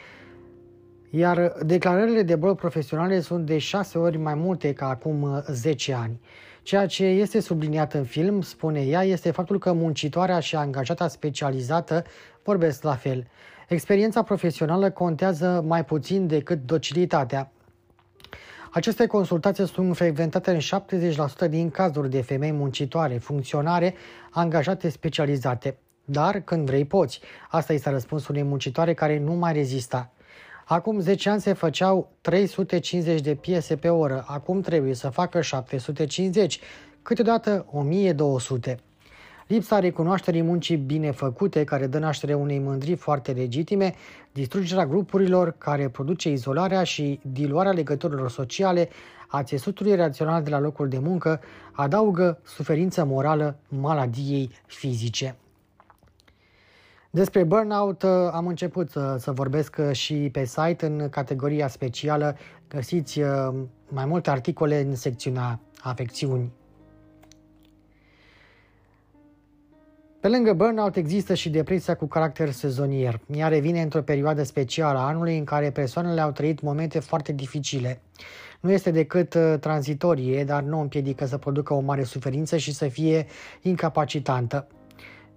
iar 1.17 1.53
declarările 1.65 2.21
de 2.21 2.35
boli 2.35 2.55
profesionale 2.55 3.19
sunt 3.19 3.45
de 3.45 3.57
șase 3.57 3.97
ori 3.97 4.17
mai 4.17 4.33
multe 4.33 4.73
ca 4.73 4.87
acum 4.87 5.43
10 5.47 5.91
uh, 5.91 5.97
ani. 6.01 6.19
Ceea 6.63 6.85
ce 6.85 7.05
este 7.05 7.39
subliniat 7.39 7.93
în 7.93 8.03
film, 8.03 8.41
spune 8.41 8.81
ea, 8.81 9.03
este 9.03 9.31
faptul 9.31 9.59
că 9.59 9.73
muncitoarea 9.73 10.39
și 10.39 10.55
angajata 10.55 11.07
specializată 11.07 12.03
vorbesc 12.43 12.83
la 12.83 12.95
fel. 12.95 13.27
Experiența 13.67 14.23
profesională 14.23 14.89
contează 14.89 15.63
mai 15.67 15.85
puțin 15.85 16.27
decât 16.27 16.65
docilitatea. 16.65 17.51
Aceste 18.71 19.05
consultații 19.05 19.67
sunt 19.67 19.95
frecventate 19.95 20.51
în 20.51 20.59
70% 21.47 21.49
din 21.49 21.69
cazuri 21.69 22.09
de 22.09 22.21
femei 22.21 22.51
muncitoare, 22.51 23.17
funcționare, 23.17 23.93
angajate 24.31 24.89
specializate. 24.89 25.77
Dar 26.05 26.39
când 26.39 26.65
vrei 26.65 26.85
poți. 26.85 27.19
Asta 27.49 27.73
este 27.73 27.89
răspunsul 27.89 28.35
unei 28.35 28.47
muncitoare 28.47 28.93
care 28.93 29.19
nu 29.19 29.33
mai 29.33 29.53
rezista. 29.53 30.09
Acum 30.67 30.99
10 30.99 31.29
ani 31.29 31.41
se 31.41 31.53
făceau 31.53 32.11
350 32.21 33.21
de 33.21 33.35
piese 33.35 33.75
pe 33.75 33.89
oră, 33.89 34.23
acum 34.27 34.61
trebuie 34.61 34.93
să 34.93 35.09
facă 35.09 35.41
750, 35.41 36.59
câteodată 37.01 37.65
1200. 37.71 38.79
Lipsa 39.47 39.79
recunoașterii 39.79 40.41
muncii 40.41 40.75
bine 40.75 41.11
făcute, 41.11 41.63
care 41.63 41.87
dă 41.87 41.99
naștere 41.99 42.33
unei 42.33 42.59
mândrii 42.59 42.95
foarte 42.95 43.31
legitime, 43.31 43.93
distrugerea 44.31 44.85
grupurilor 44.85 45.55
care 45.57 45.89
produce 45.89 46.29
izolarea 46.29 46.83
și 46.83 47.19
diluarea 47.21 47.71
legăturilor 47.71 48.29
sociale, 48.29 48.89
a 49.27 49.43
țesutului 49.43 49.95
rațional 49.95 50.43
de 50.43 50.49
la 50.49 50.59
locul 50.59 50.87
de 50.87 50.99
muncă, 50.99 51.41
adaugă 51.71 52.39
suferință 52.43 53.03
morală 53.03 53.57
maladiei 53.67 54.51
fizice. 54.65 55.35
Despre 57.15 57.43
burnout 57.43 58.03
uh, 58.03 58.09
am 58.31 58.47
început 58.47 58.89
să, 58.89 59.15
să 59.19 59.31
vorbesc 59.31 59.75
uh, 59.79 59.91
și 59.91 60.29
pe 60.31 60.45
site 60.45 60.85
în 60.85 61.09
categoria 61.09 61.67
specială. 61.67 62.35
Găsiți 62.67 63.19
uh, 63.19 63.27
mai 63.87 64.05
multe 64.05 64.29
articole 64.29 64.81
în 64.81 64.95
secțiunea 64.95 65.59
afecțiuni. 65.81 66.51
Pe 70.19 70.27
lângă 70.27 70.53
burnout 70.53 70.95
există 70.95 71.33
și 71.33 71.49
depresia 71.49 71.95
cu 71.95 72.05
caracter 72.05 72.51
sezonier. 72.51 73.19
Ea 73.35 73.47
revine 73.47 73.81
într-o 73.81 74.01
perioadă 74.01 74.43
specială 74.43 74.97
a 74.99 75.07
anului 75.07 75.37
în 75.37 75.43
care 75.43 75.71
persoanele 75.71 76.21
au 76.21 76.31
trăit 76.31 76.61
momente 76.61 76.99
foarte 76.99 77.31
dificile. 77.31 78.01
Nu 78.59 78.71
este 78.71 78.91
decât 78.91 79.37
tranzitorie, 79.59 80.43
dar 80.43 80.63
nu 80.63 80.79
împiedică 80.79 81.25
să 81.25 81.37
producă 81.37 81.73
o 81.73 81.79
mare 81.79 82.03
suferință 82.03 82.57
și 82.57 82.73
să 82.73 82.87
fie 82.87 83.25
incapacitantă. 83.61 84.67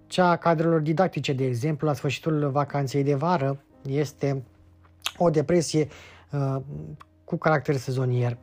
Cea 0.09 0.29
a 0.29 0.35
cadrelor 0.35 0.79
didactice, 0.79 1.33
de 1.33 1.45
exemplu, 1.45 1.87
la 1.87 1.93
sfârșitul 1.93 2.49
vacanței 2.49 3.03
de 3.03 3.15
vară, 3.15 3.63
este 3.89 4.43
o 5.17 5.29
depresie 5.29 5.87
uh, 6.31 6.55
cu 7.23 7.37
caracter 7.37 7.75
sezonier. 7.75 8.37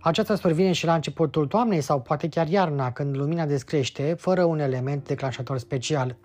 Aceasta 0.00 0.34
survine 0.34 0.72
și 0.72 0.84
la 0.84 0.94
începutul 0.94 1.46
toamnei 1.46 1.80
sau 1.80 2.00
poate 2.00 2.28
chiar 2.28 2.48
iarna, 2.48 2.92
când 2.92 3.16
lumina 3.16 3.46
descrește, 3.46 4.14
fără 4.18 4.44
un 4.44 4.58
element 4.58 5.06
declanșator 5.06 5.58
special. 5.58 6.16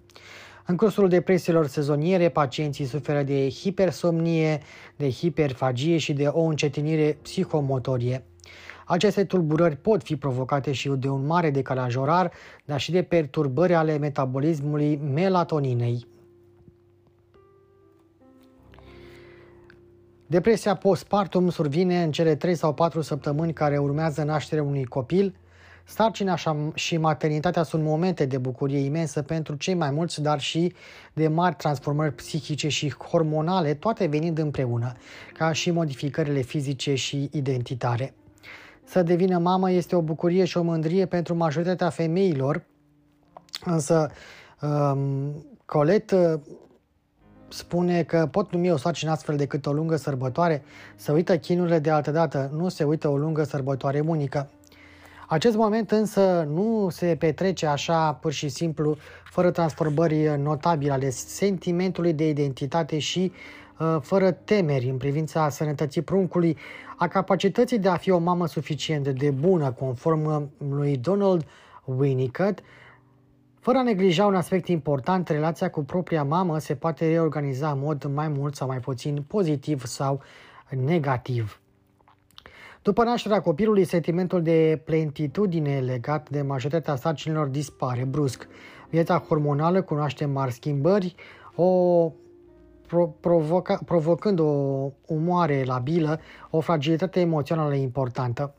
În 0.66 0.76
cursul 0.76 1.10
depresiilor 1.10 1.68
sezoniere, 1.68 2.30
pacienții 2.30 2.86
suferă 2.86 3.24
de 3.24 3.50
hipersomnie, 3.50 4.62
de 4.96 5.10
hiperfagie 5.10 5.98
și 5.98 6.14
de 6.14 6.28
o 6.28 6.42
încetinire 6.42 7.18
psihomotorie. 7.22 8.24
Aceste 8.92 9.24
tulburări 9.24 9.76
pot 9.76 10.04
fi 10.04 10.16
provocate 10.16 10.72
și 10.72 10.90
de 10.90 11.10
un 11.10 11.26
mare 11.26 11.50
decalaj 11.50 11.96
orar, 11.96 12.32
dar 12.66 12.80
și 12.80 12.92
de 12.92 13.02
perturbări 13.02 13.74
ale 13.74 13.98
metabolismului 13.98 14.96
melatoninei. 14.96 16.08
Depresia 20.28 20.76
postpartum 20.76 21.50
survine 21.50 22.04
în 22.04 22.12
cele 22.12 22.36
3 22.36 22.56
sau 22.56 22.74
4 22.74 23.02
săptămâni 23.02 23.54
care 23.54 23.78
urmează 23.78 24.24
nașterea 24.24 24.64
unui 24.64 24.84
copil. 24.84 25.36
Sarcina 25.86 26.36
și 26.74 26.98
maternitatea 26.98 27.64
sunt 27.64 27.84
momente 27.84 28.26
de 28.26 28.38
bucurie 28.38 28.80
imensă 28.80 29.22
pentru 29.22 29.56
cei 29.56 29.74
mai 29.74 29.92
mulți, 29.92 30.22
dar 30.22 30.40
și 30.40 30.74
de 31.14 31.28
mari 31.28 31.56
transformări 31.56 32.14
psihice 32.14 32.68
și 32.68 32.94
hormonale, 32.94 33.74
toate 33.74 34.06
venind 34.06 34.38
împreună, 34.38 34.94
ca 35.38 35.52
și 35.52 35.72
modificările 35.72 36.42
fizice 36.42 36.96
și 36.96 37.30
identitare. 37.32 38.14
Să 38.92 39.04
devină 39.04 39.38
mamă 39.38 39.72
este 39.72 39.96
o 39.96 40.02
bucurie 40.02 40.46
și 40.46 40.58
o 40.58 40.62
mândrie 40.62 41.06
pentru 41.06 41.36
majoritatea 41.36 41.90
femeilor, 41.90 42.64
însă 43.66 44.12
um, 44.62 45.46
Colet 45.66 46.16
spune 47.48 48.04
că 48.04 48.28
pot 48.32 48.52
numi 48.52 48.72
o 48.72 48.78
sarcină 48.78 49.12
astfel 49.12 49.36
decât 49.36 49.66
o 49.66 49.72
lungă 49.72 49.96
sărbătoare, 49.96 50.64
să 50.96 51.12
uită 51.12 51.38
chinurile 51.38 51.80
de 51.80 51.90
altă 51.90 52.12
dată, 52.12 52.50
nu 52.54 52.70
se 52.70 52.84
uită 52.84 53.10
o 53.10 53.18
lungă 53.18 53.44
sărbătoare 53.44 54.00
unică. 54.00 54.50
Acest 55.28 55.56
moment 55.56 55.92
însă 55.92 56.48
nu 56.50 56.88
se 56.90 57.16
petrece 57.20 57.66
așa 57.66 58.14
pur 58.14 58.32
și 58.32 58.50
simplu, 58.50 58.98
fără 59.24 59.52
transformări 59.52 60.40
notabile 60.42 60.92
ale 60.92 61.10
sentimentului 61.10 62.14
de 62.14 62.30
identitate 62.30 63.00
și 63.00 63.32
uh, 63.32 63.62
fără 64.02 64.32
temeri 64.32 64.90
în 64.90 64.98
privința 64.98 65.50
sănătății 65.50 66.02
pruncului, 66.02 66.58
a 66.98 67.08
capacității 67.08 67.80
de 67.80 67.88
a 67.88 67.96
fi 67.96 68.12
o 68.12 68.18
mamă 68.18 68.48
suficient 68.48 69.08
de 69.08 69.32
bună, 69.32 69.72
conform 69.72 70.52
lui 70.70 70.98
Donald 70.98 71.46
Winnicott, 71.86 72.64
fără 73.60 73.78
a 73.78 73.84
neglija 73.84 74.26
un 74.26 74.36
aspect 74.36 74.68
important, 74.68 75.28
relația 75.28 75.70
cu 75.70 75.84
propria 75.84 76.24
mamă 76.24 76.60
se 76.60 76.76
poate 76.76 77.08
reorganiza 77.08 77.72
în 77.72 77.80
mod 77.80 78.04
mai 78.14 78.28
mult 78.28 78.56
sau 78.56 78.68
mai 78.68 78.80
puțin 78.80 79.24
pozitiv 79.28 79.86
sau 79.86 80.22
negativ. 80.70 81.62
După 82.82 83.04
nașterea 83.04 83.42
copilului, 83.42 83.84
sentimentul 83.84 84.42
de 84.42 84.82
plentitudine 84.86 85.80
legat 85.80 86.30
de 86.30 86.42
majoritatea 86.42 86.96
sarcinilor 86.96 87.48
dispare 87.48 88.04
brusc. 88.04 88.48
Viața 88.90 89.18
hormonală 89.18 89.82
cunoaște 89.82 90.26
mari 90.26 90.52
schimbări, 90.52 91.16
o 91.56 92.12
provoca, 93.20 93.80
provocând 93.86 94.40
o 94.40 94.90
umoare 95.06 95.64
labilă, 95.64 96.20
o 96.50 96.60
fragilitate 96.60 97.20
emoțională 97.20 97.74
importantă. 97.74 98.54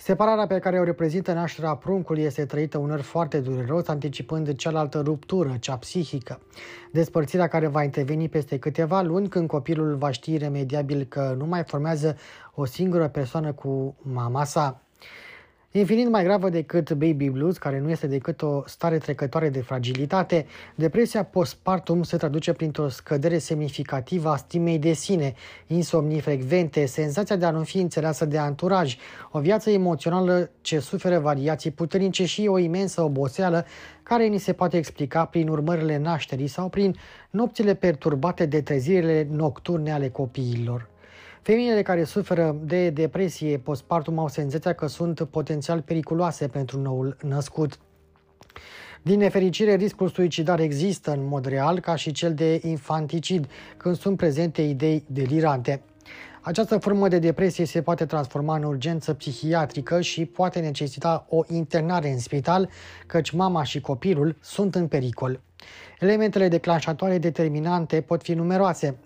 Separarea 0.00 0.46
pe 0.46 0.58
care 0.58 0.80
o 0.80 0.84
reprezintă 0.84 1.32
nașterea 1.32 1.74
pruncului 1.74 2.22
este 2.22 2.44
trăită 2.44 2.78
uneori 2.78 3.02
foarte 3.02 3.40
dureros, 3.40 3.88
anticipând 3.88 4.54
cealaltă 4.54 5.00
ruptură, 5.00 5.56
cea 5.60 5.76
psihică. 5.76 6.40
Despărțirea 6.92 7.46
care 7.46 7.66
va 7.66 7.82
interveni 7.82 8.28
peste 8.28 8.58
câteva 8.58 9.02
luni, 9.02 9.28
când 9.28 9.48
copilul 9.48 9.96
va 9.96 10.10
ști 10.10 10.36
remediabil 10.36 11.04
că 11.04 11.34
nu 11.38 11.46
mai 11.46 11.62
formează 11.64 12.16
o 12.54 12.64
singură 12.64 13.08
persoană 13.08 13.52
cu 13.52 13.96
mama 14.02 14.44
sa. 14.44 14.82
Infinit 15.72 16.08
mai 16.08 16.24
gravă 16.24 16.48
decât 16.48 16.92
baby 16.92 17.28
blues, 17.28 17.58
care 17.58 17.80
nu 17.80 17.90
este 17.90 18.06
decât 18.06 18.42
o 18.42 18.62
stare 18.66 18.98
trecătoare 18.98 19.48
de 19.48 19.60
fragilitate, 19.60 20.46
depresia 20.74 21.24
postpartum 21.24 22.02
se 22.02 22.16
traduce 22.16 22.52
printr-o 22.52 22.88
scădere 22.88 23.38
semnificativă 23.38 24.28
a 24.28 24.36
stimei 24.36 24.78
de 24.78 24.92
sine, 24.92 25.34
insomnii 25.66 26.20
frecvente, 26.20 26.86
senzația 26.86 27.36
de 27.36 27.44
a 27.44 27.50
nu 27.50 27.62
fi 27.62 27.78
înțeleasă 27.78 28.24
de 28.24 28.38
anturaj, 28.38 28.96
o 29.32 29.40
viață 29.40 29.70
emoțională 29.70 30.50
ce 30.60 30.78
suferă 30.78 31.18
variații 31.18 31.70
puternice 31.70 32.24
și 32.24 32.46
o 32.46 32.58
imensă 32.58 33.02
oboseală 33.02 33.66
care 34.02 34.26
ni 34.26 34.38
se 34.38 34.52
poate 34.52 34.76
explica 34.76 35.24
prin 35.24 35.48
urmările 35.48 35.98
nașterii 35.98 36.46
sau 36.46 36.68
prin 36.68 36.94
nopțile 37.30 37.74
perturbate 37.74 38.46
de 38.46 38.62
trezirile 38.62 39.28
nocturne 39.30 39.92
ale 39.92 40.08
copiilor. 40.08 40.88
Femeile 41.48 41.82
care 41.82 42.04
suferă 42.04 42.56
de 42.64 42.90
depresie 42.90 43.58
postpartum 43.58 44.18
au 44.18 44.28
senzația 44.28 44.72
că 44.72 44.86
sunt 44.86 45.22
potențial 45.30 45.82
periculoase 45.82 46.48
pentru 46.48 46.80
noul 46.80 47.16
născut. 47.22 47.78
Din 49.02 49.18
nefericire, 49.18 49.74
riscul 49.74 50.08
suicidar 50.08 50.60
există 50.60 51.10
în 51.10 51.26
mod 51.26 51.44
real, 51.44 51.80
ca 51.80 51.94
și 51.94 52.12
cel 52.12 52.34
de 52.34 52.60
infanticid, 52.64 53.46
când 53.76 53.96
sunt 53.96 54.16
prezente 54.16 54.62
idei 54.62 55.04
delirante. 55.06 55.82
Această 56.40 56.78
formă 56.78 57.08
de 57.08 57.18
depresie 57.18 57.64
se 57.64 57.82
poate 57.82 58.06
transforma 58.06 58.56
în 58.56 58.62
urgență 58.62 59.14
psihiatrică 59.14 60.00
și 60.00 60.24
poate 60.24 60.60
necesita 60.60 61.26
o 61.28 61.42
internare 61.46 62.10
în 62.10 62.18
spital, 62.18 62.68
căci 63.06 63.30
mama 63.30 63.62
și 63.62 63.80
copilul 63.80 64.36
sunt 64.40 64.74
în 64.74 64.86
pericol. 64.86 65.40
Elementele 66.00 66.48
declanșatoare 66.48 67.18
determinante 67.18 68.00
pot 68.00 68.22
fi 68.22 68.32
numeroase, 68.32 68.98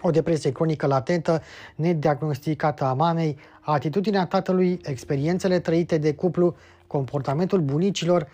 o 0.00 0.10
depresie 0.10 0.52
cronică 0.52 0.86
latentă, 0.86 1.42
nediagnosticată 1.74 2.84
a 2.84 2.92
mamei, 2.92 3.38
atitudinea 3.60 4.26
tatălui, 4.26 4.80
experiențele 4.82 5.58
trăite 5.58 5.98
de 5.98 6.14
cuplu, 6.14 6.56
comportamentul 6.86 7.60
bunicilor, 7.60 8.28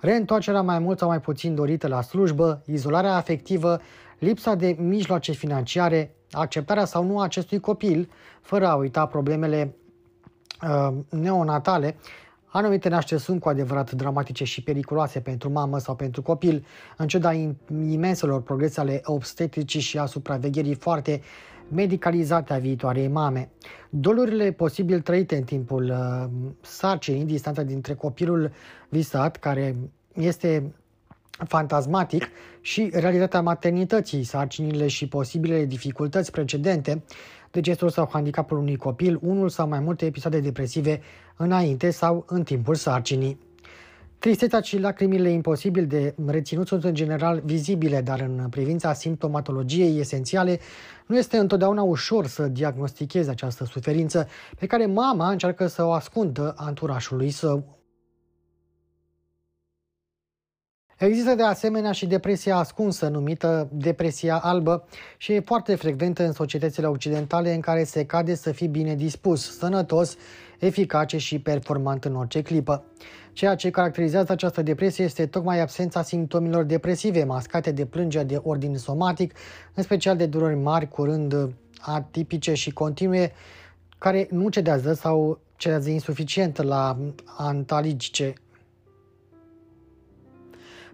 reîntoarcerea 0.00 0.62
mai 0.62 0.78
mult 0.78 0.98
sau 0.98 1.08
mai 1.08 1.20
puțin 1.20 1.54
dorită 1.54 1.88
la 1.88 2.02
slujbă, 2.02 2.62
izolarea 2.66 3.14
afectivă, 3.14 3.80
lipsa 4.18 4.54
de 4.54 4.76
mijloace 4.78 5.32
financiare, 5.32 6.14
acceptarea 6.30 6.84
sau 6.84 7.04
nu 7.04 7.18
a 7.18 7.24
acestui 7.24 7.60
copil, 7.60 8.10
fără 8.40 8.66
a 8.66 8.74
uita 8.74 9.06
problemele 9.06 9.74
uh, 10.62 10.94
neonatale, 11.08 11.96
Anumite 12.58 12.88
nașteri 12.88 13.20
sunt 13.20 13.40
cu 13.40 13.48
adevărat 13.48 13.92
dramatice 13.92 14.44
și 14.44 14.62
periculoase 14.62 15.20
pentru 15.20 15.50
mamă 15.50 15.78
sau 15.78 15.94
pentru 15.94 16.22
copil, 16.22 16.66
în 16.96 17.06
ciuda 17.06 17.32
imenselor 17.88 18.42
progrese 18.42 18.80
ale 18.80 19.00
obstetricii 19.04 19.80
și 19.80 19.98
a 19.98 20.06
supravegherii 20.06 20.74
foarte 20.74 21.20
medicalizate 21.68 22.52
a 22.52 22.58
viitoarei 22.58 23.08
mame. 23.08 23.50
Dolurile 23.90 24.52
posibil 24.52 25.00
trăite 25.00 25.36
în 25.36 25.42
timpul 25.42 25.84
uh, 25.84 26.30
sarcinii, 26.60 27.24
distanța 27.24 27.62
dintre 27.62 27.94
copilul 27.94 28.52
visat, 28.88 29.36
care 29.36 29.76
este 30.14 30.72
fantasmatic, 31.46 32.28
și 32.60 32.90
realitatea 32.92 33.40
maternității, 33.40 34.22
sarcinile 34.22 34.86
și 34.86 35.08
posibilele 35.08 35.64
dificultăți 35.64 36.30
precedente, 36.30 37.02
degesul 37.50 37.88
sau 37.88 38.08
handicapul 38.12 38.58
unui 38.58 38.76
copil, 38.76 39.18
unul 39.22 39.48
sau 39.48 39.68
mai 39.68 39.80
multe 39.80 40.06
episoade 40.06 40.40
depresive 40.40 41.00
înainte 41.36 41.90
sau 41.90 42.24
în 42.26 42.42
timpul 42.42 42.74
sarcinii. 42.74 43.46
Tristețea 44.18 44.60
și 44.60 44.78
lacrimile 44.78 45.30
imposibil 45.30 45.86
de 45.86 46.14
reținut 46.26 46.66
sunt 46.66 46.84
în 46.84 46.94
general 46.94 47.42
vizibile, 47.44 48.00
dar 48.00 48.20
în 48.20 48.48
privința 48.50 48.92
simptomatologiei 48.92 49.98
esențiale 49.98 50.58
nu 51.06 51.16
este 51.16 51.36
întotdeauna 51.36 51.82
ușor 51.82 52.26
să 52.26 52.48
diagnosticheze 52.48 53.30
această 53.30 53.64
suferință 53.64 54.28
pe 54.58 54.66
care 54.66 54.86
mama 54.86 55.30
încearcă 55.30 55.66
să 55.66 55.84
o 55.84 55.92
ascundă 55.92 56.54
anturașului 56.56 57.30
său. 57.30 57.77
Există 60.98 61.34
de 61.34 61.42
asemenea 61.42 61.92
și 61.92 62.06
depresia 62.06 62.56
ascunsă, 62.56 63.08
numită 63.08 63.68
depresia 63.72 64.36
albă, 64.36 64.84
și 65.16 65.32
e 65.32 65.40
foarte 65.40 65.74
frecventă 65.74 66.24
în 66.24 66.32
societățile 66.32 66.86
occidentale 66.86 67.54
în 67.54 67.60
care 67.60 67.84
se 67.84 68.04
cade 68.04 68.34
să 68.34 68.52
fii 68.52 68.68
bine 68.68 68.94
dispus, 68.94 69.58
sănătos, 69.58 70.16
eficace 70.58 71.18
și 71.18 71.38
performant 71.38 72.04
în 72.04 72.14
orice 72.14 72.42
clipă. 72.42 72.84
Ceea 73.32 73.54
ce 73.54 73.70
caracterizează 73.70 74.32
această 74.32 74.62
depresie 74.62 75.04
este 75.04 75.26
tocmai 75.26 75.60
absența 75.60 76.02
simptomilor 76.02 76.64
depresive, 76.64 77.24
mascate 77.24 77.70
de 77.70 77.84
plângeri 77.84 78.26
de 78.26 78.40
ordin 78.42 78.76
somatic, 78.76 79.34
în 79.74 79.82
special 79.82 80.16
de 80.16 80.26
dureri 80.26 80.58
mari, 80.58 80.88
curând 80.88 81.52
atipice 81.80 82.54
și 82.54 82.70
continue, 82.70 83.32
care 83.98 84.26
nu 84.30 84.48
cedează 84.48 84.92
sau 84.92 85.40
cedează 85.56 85.90
insuficient 85.90 86.62
la 86.62 86.98
antaligice 87.36 88.34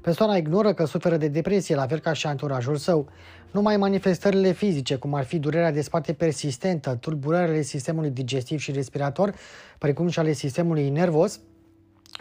Persoana 0.04 0.36
ignoră 0.36 0.72
că 0.72 0.84
suferă 0.84 1.16
de 1.16 1.28
depresie, 1.28 1.74
la 1.74 1.86
fel 1.86 1.98
ca 1.98 2.12
și 2.12 2.26
anturajul 2.26 2.76
său. 2.76 3.08
Numai 3.50 3.76
manifestările 3.76 4.52
fizice, 4.52 4.96
cum 4.96 5.14
ar 5.14 5.24
fi 5.24 5.38
durerea 5.38 5.72
de 5.72 5.80
spate 5.80 6.12
persistentă, 6.12 6.96
tulburările 7.00 7.62
sistemului 7.62 8.10
digestiv 8.10 8.58
și 8.58 8.72
respirator, 8.72 9.34
precum 9.78 10.08
și 10.08 10.18
ale 10.18 10.32
sistemului 10.32 10.88
nervos, 10.88 11.40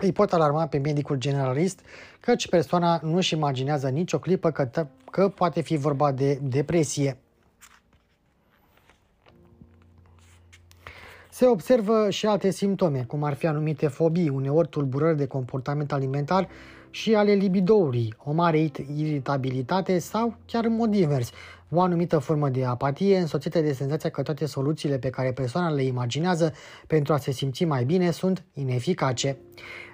îi 0.01 0.11
pot 0.11 0.33
alarma 0.33 0.67
pe 0.67 0.77
medicul 0.77 1.15
generalist, 1.15 1.79
căci 2.19 2.49
persoana 2.49 2.99
nu 3.01 3.15
își 3.15 3.33
imaginează 3.33 3.87
nicio 3.87 4.19
clipă 4.19 4.51
că, 4.51 4.87
că 5.11 5.29
poate 5.29 5.61
fi 5.61 5.75
vorba 5.75 6.11
de 6.11 6.39
depresie. 6.41 7.17
Se 11.29 11.45
observă 11.45 12.09
și 12.09 12.25
alte 12.25 12.49
simptome, 12.49 13.03
cum 13.07 13.23
ar 13.23 13.33
fi 13.33 13.47
anumite 13.47 13.87
fobii, 13.87 14.29
uneori 14.29 14.67
tulburări 14.67 15.17
de 15.17 15.25
comportament 15.25 15.91
alimentar 15.91 16.47
și 16.93 17.15
ale 17.15 17.33
libidoului, 17.33 18.13
o 18.23 18.31
mare 18.31 18.71
iritabilitate 18.95 19.99
sau, 19.99 20.35
chiar 20.45 20.65
în 20.65 20.75
mod 20.75 20.95
invers, 20.95 21.31
o 21.69 21.81
anumită 21.81 22.17
formă 22.17 22.49
de 22.49 22.65
apatie 22.65 23.17
însoțită 23.17 23.59
de 23.59 23.73
senzația 23.73 24.09
că 24.09 24.21
toate 24.21 24.45
soluțiile 24.45 24.97
pe 24.97 25.09
care 25.09 25.31
persoana 25.31 25.69
le 25.69 25.83
imaginează 25.83 26.53
pentru 26.87 27.13
a 27.13 27.17
se 27.17 27.31
simți 27.31 27.65
mai 27.65 27.83
bine 27.83 28.11
sunt 28.11 28.43
ineficace. 28.53 29.37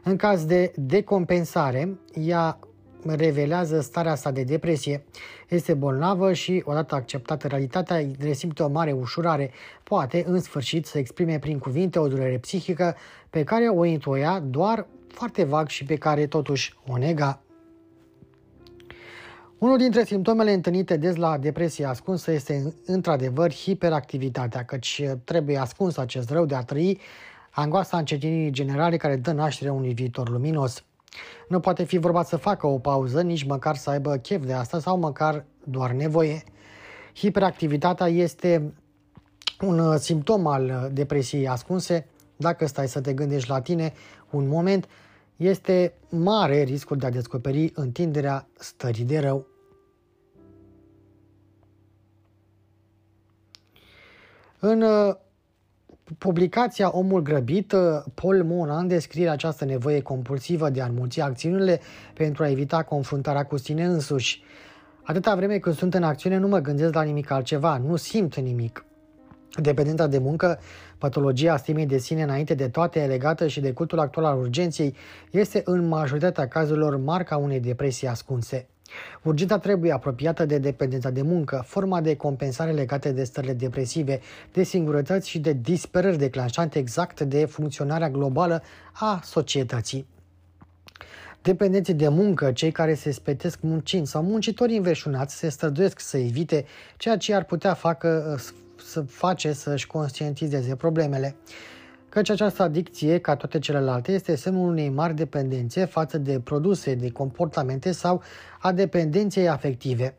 În 0.03 0.15
caz 0.15 0.45
de 0.45 0.71
decompensare, 0.75 1.99
ea 2.13 2.59
revelează 3.05 3.81
starea 3.81 4.15
sa 4.15 4.31
de 4.31 4.43
depresie. 4.43 5.03
Este 5.49 5.73
bolnavă 5.73 6.33
și, 6.33 6.63
odată 6.65 6.95
acceptată 6.95 7.47
realitatea, 7.47 8.05
resimte 8.19 8.63
o 8.63 8.69
mare 8.69 8.91
ușurare. 8.91 9.51
Poate, 9.83 10.23
în 10.27 10.39
sfârșit, 10.39 10.85
să 10.85 10.97
exprime 10.97 11.39
prin 11.39 11.59
cuvinte 11.59 11.99
o 11.99 12.07
durere 12.07 12.37
psihică 12.37 12.95
pe 13.29 13.43
care 13.43 13.67
o 13.67 13.85
intuia 13.85 14.39
doar 14.39 14.87
foarte 15.11 15.43
vag 15.43 15.67
și 15.67 15.85
pe 15.85 15.95
care 15.95 16.27
totuși 16.27 16.73
o 16.87 16.97
nega. 16.97 17.41
Unul 19.57 19.77
dintre 19.77 20.03
simptomele 20.03 20.53
întâlnite 20.53 20.97
des 20.97 21.15
la 21.15 21.37
depresie 21.37 21.85
ascunsă 21.85 22.31
este 22.31 22.73
într-adevăr 22.85 23.53
hiperactivitatea, 23.53 24.63
căci 24.65 25.01
trebuie 25.23 25.57
ascuns 25.57 25.97
acest 25.97 26.29
rău 26.29 26.45
de 26.45 26.55
a 26.55 26.63
trăi 26.63 26.99
angoasa 27.51 27.97
încetinirii 27.97 28.51
generale 28.51 28.97
care 28.97 29.15
dă 29.15 29.31
naștere 29.31 29.69
unui 29.69 29.93
viitor 29.93 30.29
luminos. 30.29 30.83
Nu 31.47 31.59
poate 31.59 31.83
fi 31.83 31.97
vorba 31.97 32.23
să 32.23 32.37
facă 32.37 32.67
o 32.67 32.79
pauză, 32.79 33.21
nici 33.21 33.43
măcar 33.43 33.75
să 33.75 33.89
aibă 33.89 34.15
chef 34.15 34.45
de 34.45 34.53
asta 34.53 34.79
sau 34.79 34.97
măcar 34.97 35.45
doar 35.63 35.91
nevoie. 35.91 36.43
Hiperactivitatea 37.15 38.07
este 38.07 38.73
un 39.61 39.97
simptom 39.97 40.47
al 40.47 40.89
depresiei 40.93 41.47
ascunse. 41.47 42.07
Dacă 42.37 42.65
stai 42.65 42.87
să 42.87 43.01
te 43.01 43.13
gândești 43.13 43.49
la 43.49 43.61
tine 43.61 43.93
un 44.31 44.47
moment, 44.47 44.87
este 45.35 45.93
mare 46.09 46.61
riscul 46.61 46.97
de 46.97 47.05
a 47.05 47.09
descoperi 47.09 47.71
întinderea 47.75 48.47
stării 48.57 49.03
de 49.03 49.19
rău. 49.19 49.45
În 54.59 54.81
uh, 54.81 55.15
publicația 56.17 56.97
Omul 56.97 57.21
grăbit, 57.21 57.71
uh, 57.71 57.79
Paul 58.13 58.43
Monan 58.43 58.87
descrie 58.87 59.29
această 59.29 59.65
nevoie 59.65 60.01
compulsivă 60.01 60.69
de 60.69 60.81
a 60.81 60.85
înmulți 60.85 61.21
acțiunile 61.21 61.79
pentru 62.13 62.43
a 62.43 62.49
evita 62.49 62.83
confruntarea 62.83 63.45
cu 63.45 63.57
sine 63.57 63.85
însuși. 63.85 64.43
Atâta 65.03 65.35
vreme 65.35 65.57
când 65.57 65.75
sunt 65.75 65.93
în 65.93 66.03
acțiune 66.03 66.37
nu 66.37 66.47
mă 66.47 66.59
gândesc 66.59 66.93
la 66.93 67.01
nimic 67.01 67.31
altceva, 67.31 67.77
nu 67.77 67.95
simt 67.95 68.35
nimic. 68.35 68.85
Dependența 69.57 70.07
de 70.07 70.17
muncă, 70.17 70.59
patologia 70.97 71.57
stimei 71.57 71.85
de 71.85 71.97
sine 71.97 72.23
înainte 72.23 72.53
de 72.53 72.67
toate 72.67 73.05
legată 73.05 73.47
și 73.47 73.59
de 73.59 73.71
cultul 73.71 73.99
actual 73.99 74.25
al 74.25 74.39
urgenței, 74.39 74.95
este 75.31 75.61
în 75.65 75.87
majoritatea 75.87 76.47
cazurilor 76.47 76.97
marca 76.97 77.37
unei 77.37 77.59
depresii 77.59 78.07
ascunse. 78.07 78.67
Urgența 79.23 79.57
trebuie 79.57 79.91
apropiată 79.91 80.45
de 80.45 80.57
dependența 80.57 81.09
de 81.09 81.21
muncă, 81.21 81.63
forma 81.67 82.01
de 82.01 82.15
compensare 82.15 82.71
legate 82.71 83.11
de 83.11 83.23
stările 83.23 83.53
depresive, 83.53 84.19
de 84.53 84.63
singurătăți 84.63 85.29
și 85.29 85.39
de 85.39 85.53
disperări 85.53 86.17
declanșante 86.17 86.79
exact 86.79 87.21
de 87.21 87.45
funcționarea 87.45 88.09
globală 88.09 88.61
a 88.93 89.19
societății. 89.23 90.07
Dependenții 91.41 91.93
de 91.93 92.07
muncă, 92.07 92.51
cei 92.51 92.71
care 92.71 92.93
se 92.93 93.11
spetesc 93.11 93.59
muncind 93.61 94.07
sau 94.07 94.23
muncitorii 94.23 94.77
înverșunați 94.77 95.37
se 95.37 95.49
străduiesc 95.49 95.99
să 95.99 96.17
evite 96.17 96.65
ceea 96.97 97.17
ce 97.17 97.33
ar 97.33 97.43
putea 97.43 97.73
facă, 97.73 98.39
să 98.85 99.01
face 99.01 99.53
să-și 99.53 99.87
conștientizeze 99.87 100.75
problemele 100.75 101.35
căci 102.09 102.29
această 102.29 102.63
adicție, 102.63 103.17
ca 103.17 103.35
toate 103.35 103.59
celelalte, 103.59 104.11
este 104.11 104.35
semnul 104.35 104.69
unei 104.69 104.89
mari 104.89 105.15
dependențe 105.15 105.85
față 105.85 106.17
de 106.17 106.39
produse, 106.39 106.93
de 106.95 107.09
comportamente 107.09 107.91
sau 107.91 108.21
a 108.59 108.71
dependenței 108.71 109.49
afective. 109.49 110.15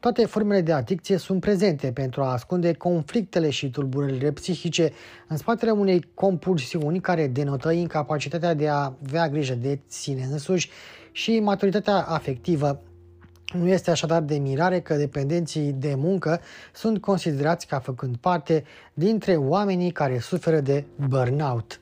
Toate 0.00 0.26
formele 0.26 0.60
de 0.60 0.72
adicție 0.72 1.16
sunt 1.16 1.40
prezente 1.40 1.92
pentru 1.92 2.22
a 2.22 2.32
ascunde 2.32 2.72
conflictele 2.72 3.50
și 3.50 3.70
tulburările 3.70 4.32
psihice 4.32 4.92
în 5.28 5.36
spatele 5.36 5.70
unei 5.70 6.10
compulsiuni 6.14 7.00
care 7.00 7.26
denotă 7.26 7.70
incapacitatea 7.70 8.54
de 8.54 8.68
a 8.68 8.92
avea 9.06 9.28
grijă 9.28 9.54
de 9.54 9.78
sine 9.86 10.28
însuși 10.30 10.70
și 11.12 11.40
maturitatea 11.40 11.96
afectivă 11.96 12.82
nu 13.54 13.68
este 13.68 13.90
așadar 13.90 14.22
de 14.22 14.38
mirare 14.38 14.80
că 14.80 14.94
dependenții 14.94 15.72
de 15.72 15.94
muncă 15.94 16.40
sunt 16.72 17.00
considerați 17.00 17.66
ca 17.66 17.78
făcând 17.78 18.16
parte 18.16 18.64
dintre 18.94 19.36
oamenii 19.36 19.90
care 19.90 20.18
suferă 20.18 20.60
de 20.60 20.84
burnout. 21.08 21.78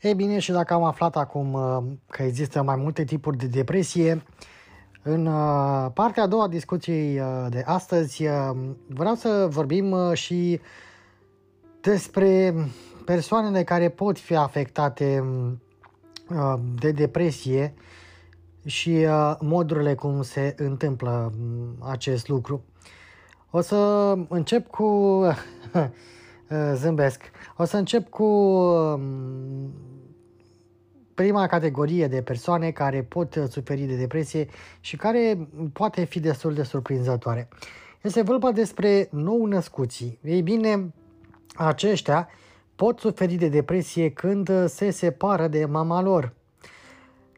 Ei 0.00 0.14
bine, 0.14 0.38
și 0.38 0.52
dacă 0.52 0.74
am 0.74 0.82
aflat 0.82 1.16
acum 1.16 1.52
uh, 1.52 1.82
că 2.10 2.22
există 2.22 2.62
mai 2.62 2.76
multe 2.76 3.04
tipuri 3.04 3.36
de 3.36 3.46
depresie, 3.46 4.22
în 5.06 5.26
uh, 5.26 5.86
partea 5.94 6.22
a 6.22 6.26
doua 6.26 6.42
a 6.42 6.48
discuției 6.48 7.18
uh, 7.18 7.46
de 7.50 7.62
astăzi 7.66 8.26
uh, 8.26 8.50
vreau 8.86 9.14
să 9.14 9.46
vorbim 9.50 10.12
și 10.12 10.60
despre 11.80 12.54
persoanele 13.04 13.64
care 13.64 13.88
pot 13.88 14.18
fi 14.18 14.36
afectate 14.36 15.24
de 16.78 16.90
depresie 16.90 17.74
și 18.64 19.06
modurile 19.40 19.94
cum 19.94 20.22
se 20.22 20.54
întâmplă 20.58 21.32
acest 21.78 22.28
lucru. 22.28 22.64
O 23.50 23.60
să 23.60 23.76
încep 24.28 24.66
cu 24.66 25.22
zâmbesc. 26.74 27.20
O 27.56 27.64
să 27.64 27.76
încep 27.76 28.08
cu 28.08 28.24
prima 31.14 31.46
categorie 31.46 32.06
de 32.06 32.22
persoane 32.22 32.70
care 32.70 33.02
pot 33.02 33.40
suferi 33.50 33.80
de 33.80 33.96
depresie 33.96 34.48
și 34.80 34.96
care 34.96 35.48
poate 35.72 36.04
fi 36.04 36.20
destul 36.20 36.54
de 36.54 36.62
surprinzătoare. 36.62 37.48
Este 38.00 38.22
vorba 38.22 38.52
despre 38.52 39.08
nou 39.10 39.46
născuții. 39.46 40.18
Ei 40.22 40.42
bine, 40.42 40.92
aceștia 41.54 42.28
pot 42.76 42.98
suferi 42.98 43.34
de 43.34 43.48
depresie 43.48 44.10
când 44.10 44.50
se 44.66 44.90
separă 44.90 45.48
de 45.48 45.64
mama 45.64 46.02
lor. 46.02 46.32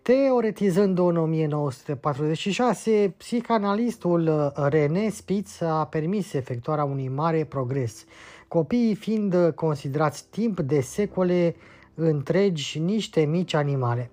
Teoretizând 0.02 0.98
în 0.98 1.16
1946, 1.16 3.14
psihanalistul 3.16 4.52
René 4.68 5.08
Spitz 5.08 5.60
a 5.60 5.86
permis 5.86 6.32
efectuarea 6.32 6.84
unui 6.84 7.08
mare 7.08 7.44
progres, 7.44 8.04
copiii 8.48 8.94
fiind 8.94 9.52
considerați 9.54 10.26
timp 10.30 10.60
de 10.60 10.80
secole 10.80 11.56
întregi 11.96 12.78
niște 12.78 13.20
mici 13.20 13.54
animale. 13.54 14.10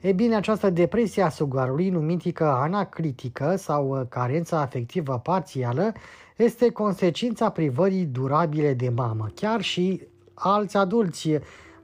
E 0.00 0.12
bine, 0.12 0.36
această 0.36 0.70
depresie 0.70 1.22
a 1.22 1.28
sugarului, 1.28 1.88
numitică 1.88 2.44
anacritică 2.44 3.56
sau 3.56 3.88
uh, 3.88 4.06
carența 4.08 4.60
afectivă 4.60 5.20
parțială, 5.22 5.92
este 6.36 6.70
consecința 6.70 7.50
privării 7.50 8.04
durabile 8.04 8.74
de 8.74 8.88
mamă. 8.88 9.30
Chiar 9.34 9.60
și 9.60 10.02
alți 10.34 10.76
adulți 10.76 11.30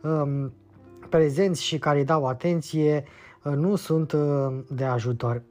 um, 0.01 0.53
prezenți 1.09 1.63
și 1.63 1.79
care 1.79 2.05
dau 2.05 2.27
atenție 2.27 3.05
uh, 3.43 3.53
nu 3.53 3.77
sunt 3.77 4.13
uh, 4.13 4.47
de 4.69 4.85
ajutor. 4.85 5.43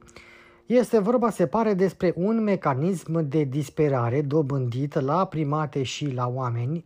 Este 0.66 0.98
vorba, 0.98 1.30
se 1.30 1.46
pare, 1.46 1.74
despre 1.74 2.12
un 2.16 2.42
mecanism 2.42 3.28
de 3.28 3.42
disperare 3.42 4.22
dobândit 4.22 5.00
la 5.00 5.26
primate 5.26 5.82
și 5.82 6.12
la 6.12 6.28
oameni, 6.28 6.84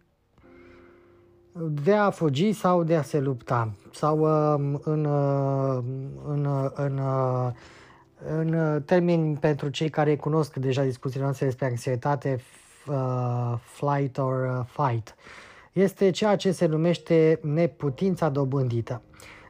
de 1.60 1.94
a 1.94 2.10
fugi 2.10 2.52
sau 2.52 2.84
de 2.84 2.96
a 2.96 3.02
se 3.02 3.20
lupta 3.20 3.72
sau 3.92 4.18
uh, 4.18 4.78
în, 4.82 5.04
uh, 5.04 5.78
în, 6.26 6.44
uh, 6.44 6.70
în, 6.74 6.98
uh, 6.98 7.52
în 8.26 8.82
termeni 8.82 9.36
pentru 9.36 9.68
cei 9.68 9.88
care 9.88 10.16
cunosc 10.16 10.56
deja 10.56 10.82
discuțiile 10.82 11.24
noastre 11.24 11.46
despre 11.46 11.66
anxietate, 11.66 12.40
uh, 12.88 13.54
flight 13.62 14.18
or 14.18 14.58
uh, 14.58 14.86
fight. 14.86 15.14
Este 15.72 16.10
ceea 16.10 16.36
ce 16.36 16.52
se 16.52 16.66
numește 16.66 17.40
neputința 17.42 18.28
dobândită. 18.28 19.02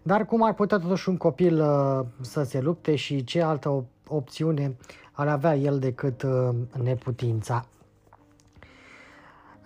Dar 0.03 0.25
cum 0.25 0.43
ar 0.43 0.55
putea 0.55 0.79
totuși 0.79 1.09
un 1.09 1.17
copil 1.17 1.61
uh, 1.61 2.07
să 2.21 2.43
se 2.43 2.61
lupte 2.61 2.95
și 2.95 3.25
ce 3.25 3.43
altă 3.43 3.85
opțiune 4.09 4.77
ar 5.13 5.29
avea 5.29 5.57
el 5.57 5.79
decât 5.79 6.23
uh, 6.23 6.49
neputința? 6.83 7.67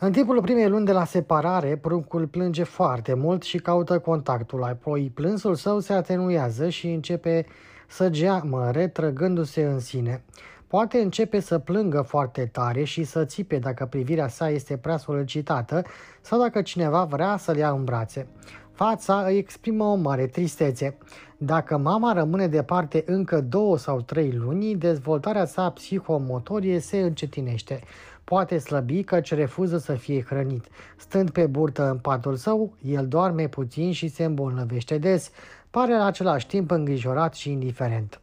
În 0.05 0.13
timpul 0.13 0.41
primei 0.41 0.69
luni 0.69 0.85
de 0.87 0.93
la 0.93 1.05
separare, 1.05 1.77
pruncul 1.77 2.27
plânge 2.27 2.63
foarte 2.63 3.15
mult 3.15 3.43
și 3.43 3.59
caută 3.59 3.99
contactul, 3.99 4.63
apoi 4.63 5.11
plânsul 5.15 5.55
său 5.55 5.81
se 5.81 5.93
atenuează 5.93 6.69
și 6.69 6.87
începe 6.87 7.47
să 7.89 8.09
geamă, 8.09 8.71
retrăgându-se 8.71 9.63
în 9.63 9.79
sine. 9.79 10.25
Poate 10.67 10.99
începe 10.99 11.41
să 11.41 11.59
plângă 11.59 12.01
foarte 12.01 12.47
tare 12.53 12.85
și 12.85 13.05
să 13.05 13.25
țipe 13.25 13.59
dacă 13.59 13.87
privirea 13.87 14.29
sa 14.29 14.51
este 14.51 14.77
prea 14.77 14.97
solicitată 14.97 15.83
sau 16.21 16.39
dacă 16.41 16.63
cineva 16.63 17.05
vrea 17.05 17.37
să-l 17.37 17.57
ia 17.57 17.71
în 17.71 17.85
brațe. 17.85 18.27
Fața 18.73 19.25
îi 19.27 19.37
exprimă 19.37 19.85
o 19.85 19.95
mare 19.95 20.27
tristețe. 20.27 20.97
Dacă 21.37 21.77
mama 21.77 22.13
rămâne 22.13 22.47
departe 22.47 23.03
încă 23.07 23.41
două 23.41 23.79
sau 23.79 24.01
trei 24.01 24.33
luni, 24.33 24.75
dezvoltarea 24.75 25.45
sa 25.45 25.71
psihomotorie 25.71 26.79
se 26.79 26.99
încetinește. 26.99 27.81
Poate 28.25 28.59
slăbi 28.59 29.03
căci 29.03 29.35
refuză 29.35 29.79
să 29.79 29.95
fie 29.95 30.23
hrănit. 30.23 30.65
Stând 30.97 31.31
pe 31.31 31.47
burtă 31.47 31.91
în 31.91 31.99
patul 31.99 32.37
său, 32.37 32.73
el 32.83 33.09
doarme 33.09 33.49
puțin 33.49 33.93
și 33.93 34.09
se 34.09 34.25
îmbolnăvește 34.25 34.99
des. 34.99 35.31
Pare 35.71 35.97
la 35.97 36.05
același 36.05 36.47
timp 36.47 36.71
îngrijorat 36.71 37.35
și 37.35 37.51
indiferent. 37.51 38.21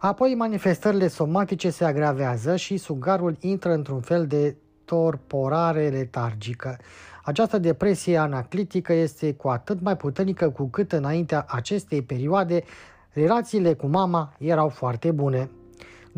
Apoi 0.00 0.34
manifestările 0.34 1.08
somatice 1.08 1.70
se 1.70 1.84
agravează 1.84 2.56
și 2.56 2.76
sugarul 2.76 3.36
intră 3.40 3.72
într-un 3.72 4.00
fel 4.00 4.26
de 4.26 4.56
torporare 4.84 5.88
letargică. 5.88 6.78
Această 7.24 7.58
depresie 7.58 8.16
anaclitică 8.16 8.92
este 8.92 9.34
cu 9.34 9.48
atât 9.48 9.80
mai 9.80 9.96
puternică 9.96 10.50
cu 10.50 10.64
cât 10.64 10.92
înaintea 10.92 11.44
acestei 11.48 12.02
perioade 12.02 12.62
relațiile 13.10 13.74
cu 13.74 13.86
mama 13.86 14.32
erau 14.38 14.68
foarte 14.68 15.10
bune. 15.10 15.50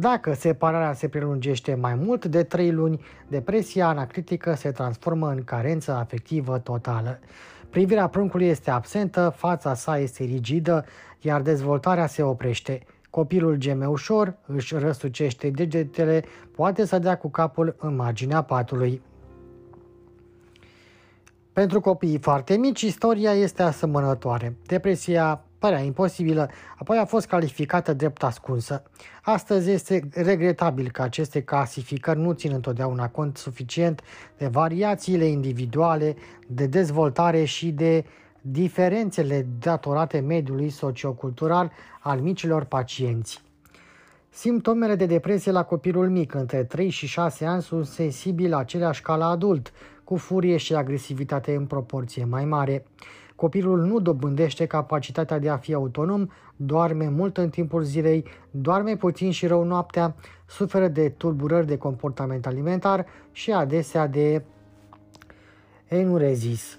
Dacă 0.00 0.34
separarea 0.34 0.92
se 0.92 1.08
prelungește 1.08 1.74
mai 1.74 1.94
mult 1.94 2.24
de 2.24 2.42
3 2.42 2.70
luni, 2.70 3.00
depresia 3.28 3.88
anaclitică 3.88 4.54
se 4.54 4.70
transformă 4.70 5.28
în 5.28 5.44
carență 5.44 5.92
afectivă 5.92 6.58
totală. 6.58 7.18
Privirea 7.70 8.06
pruncului 8.06 8.46
este 8.46 8.70
absentă, 8.70 9.34
fața 9.36 9.74
sa 9.74 9.98
este 9.98 10.24
rigidă, 10.24 10.84
iar 11.20 11.40
dezvoltarea 11.40 12.06
se 12.06 12.22
oprește. 12.22 12.82
Copilul 13.10 13.56
geme 13.56 13.86
ușor, 13.86 14.36
își 14.46 14.76
răsucește 14.76 15.50
degetele, 15.50 16.24
poate 16.54 16.84
să 16.84 16.98
dea 16.98 17.16
cu 17.16 17.28
capul 17.30 17.76
în 17.78 17.96
marginea 17.96 18.42
patului. 18.42 19.02
Pentru 21.52 21.80
copiii 21.80 22.18
foarte 22.18 22.56
mici, 22.56 22.80
istoria 22.80 23.32
este 23.32 23.62
asemănătoare. 23.62 24.56
Depresia 24.66 25.42
părea 25.58 25.80
imposibilă, 25.80 26.50
apoi 26.76 26.98
a 26.98 27.04
fost 27.04 27.26
calificată 27.26 27.92
drept 27.92 28.22
ascunsă. 28.22 28.82
Astăzi 29.22 29.70
este 29.70 30.08
regretabil 30.12 30.90
că 30.90 31.02
aceste 31.02 31.42
clasificări 31.42 32.18
nu 32.18 32.32
țin 32.32 32.52
întotdeauna 32.52 33.08
cont 33.08 33.36
suficient 33.36 34.02
de 34.36 34.46
variațiile 34.46 35.24
individuale, 35.24 36.16
de 36.46 36.66
dezvoltare 36.66 37.44
și 37.44 37.70
de 37.70 38.04
diferențele 38.40 39.46
datorate 39.58 40.18
mediului 40.18 40.70
sociocultural 40.70 41.70
al 42.00 42.20
micilor 42.20 42.64
pacienți. 42.64 43.42
Simptomele 44.30 44.94
de 44.94 45.06
depresie 45.06 45.52
la 45.52 45.64
copilul 45.64 46.08
mic 46.08 46.34
între 46.34 46.64
3 46.64 46.88
și 46.88 47.06
6 47.06 47.44
ani 47.44 47.62
sunt 47.62 47.86
sensibili 47.86 48.48
la 48.48 48.58
aceleași 48.58 49.02
ca 49.02 49.16
la 49.16 49.26
adult, 49.26 49.72
cu 50.04 50.16
furie 50.16 50.56
și 50.56 50.74
agresivitate 50.74 51.54
în 51.54 51.66
proporție 51.66 52.24
mai 52.24 52.44
mare. 52.44 52.84
Copilul 53.38 53.80
nu 53.80 54.00
dobândește 54.00 54.66
capacitatea 54.66 55.38
de 55.38 55.48
a 55.48 55.56
fi 55.56 55.74
autonom, 55.74 56.26
doarme 56.56 57.08
mult 57.08 57.36
în 57.36 57.48
timpul 57.48 57.82
zilei, 57.82 58.24
doarme 58.50 58.96
puțin 58.96 59.30
și 59.30 59.46
rău 59.46 59.64
noaptea, 59.64 60.14
suferă 60.46 60.88
de 60.88 61.08
tulburări 61.08 61.66
de 61.66 61.76
comportament 61.76 62.46
alimentar 62.46 63.06
și 63.32 63.52
adesea 63.52 64.06
de 64.06 64.44
enurezis. 65.86 66.78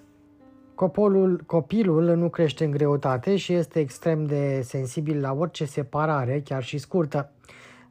Copolul, 0.75 1.43
copilul 1.45 2.03
nu 2.03 2.29
crește 2.29 2.65
în 2.65 2.71
greutate 2.71 3.35
și 3.35 3.53
este 3.53 3.79
extrem 3.79 4.25
de 4.25 4.61
sensibil 4.63 5.21
la 5.21 5.33
orice 5.33 5.65
separare, 5.65 6.41
chiar 6.45 6.63
și 6.63 6.77
scurtă. 6.77 7.31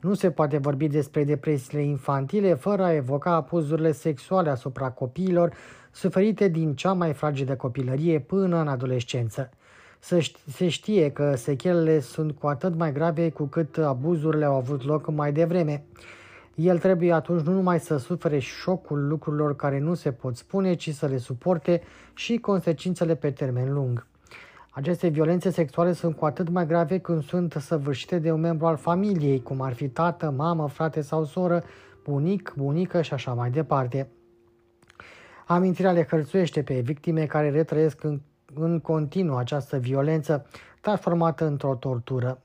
Nu 0.01 0.15
se 0.15 0.31
poate 0.31 0.59
vorbi 0.59 0.89
despre 0.89 1.25
depresiile 1.25 1.83
infantile 1.83 2.55
fără 2.55 2.83
a 2.85 2.95
evoca 2.95 3.35
apuzurile 3.35 3.93
sexuale 3.93 4.51
asupra 4.51 4.91
copiilor 4.91 5.53
suferite 5.91 6.49
din 6.49 6.75
cea 6.75 6.93
mai 6.93 7.13
fragedă 7.13 7.57
copilărie 7.57 8.19
până 8.19 8.61
în 8.61 8.69
adolescență. 8.69 9.51
Se 10.47 10.69
știe 10.69 11.11
că 11.11 11.37
sechelele 11.37 12.01
sunt 12.01 12.33
cu 12.33 12.47
atât 12.47 12.75
mai 12.75 12.93
grave 12.93 13.31
cu 13.31 13.45
cât 13.45 13.79
abuzurile 13.79 14.45
au 14.45 14.55
avut 14.55 14.85
loc 14.85 15.11
mai 15.11 15.33
devreme. 15.33 15.85
El 16.55 16.79
trebuie 16.79 17.13
atunci 17.13 17.43
nu 17.43 17.53
numai 17.53 17.81
să 17.81 17.97
sufere 17.97 18.39
șocul 18.39 19.07
lucrurilor 19.07 19.57
care 19.57 19.79
nu 19.79 19.95
se 19.95 20.13
pot 20.13 20.37
spune, 20.37 20.75
ci 20.75 20.91
să 20.91 21.07
le 21.07 21.17
suporte 21.17 21.83
și 22.15 22.37
consecințele 22.37 23.15
pe 23.15 23.31
termen 23.31 23.73
lung. 23.73 24.07
Aceste 24.71 25.09
violențe 25.09 25.51
sexuale 25.51 25.93
sunt 25.93 26.17
cu 26.17 26.25
atât 26.25 26.49
mai 26.49 26.67
grave 26.67 26.99
când 26.99 27.25
sunt 27.25 27.53
săvârșite 27.61 28.19
de 28.19 28.33
un 28.33 28.41
membru 28.41 28.67
al 28.67 28.77
familiei, 28.77 29.43
cum 29.43 29.61
ar 29.61 29.73
fi 29.73 29.89
tată, 29.89 30.31
mamă, 30.37 30.69
frate 30.69 31.01
sau 31.01 31.25
soră, 31.25 31.63
bunic, 32.05 32.53
bunică 32.57 33.03
și 33.03 33.13
așa 33.13 33.33
mai 33.33 33.51
departe. 33.51 34.09
Amintirea 35.51 35.93
le 35.93 36.07
hărțuiește 36.11 36.63
pe 36.63 36.81
victime 36.81 37.27
care 37.27 37.51
retrăiesc 37.51 38.05
în, 38.05 38.21
în 38.55 38.81
continuu 38.81 39.37
această 39.37 39.79
violență 39.79 40.47
transformată 40.81 41.47
într-o 41.47 41.75
tortură. 41.75 42.41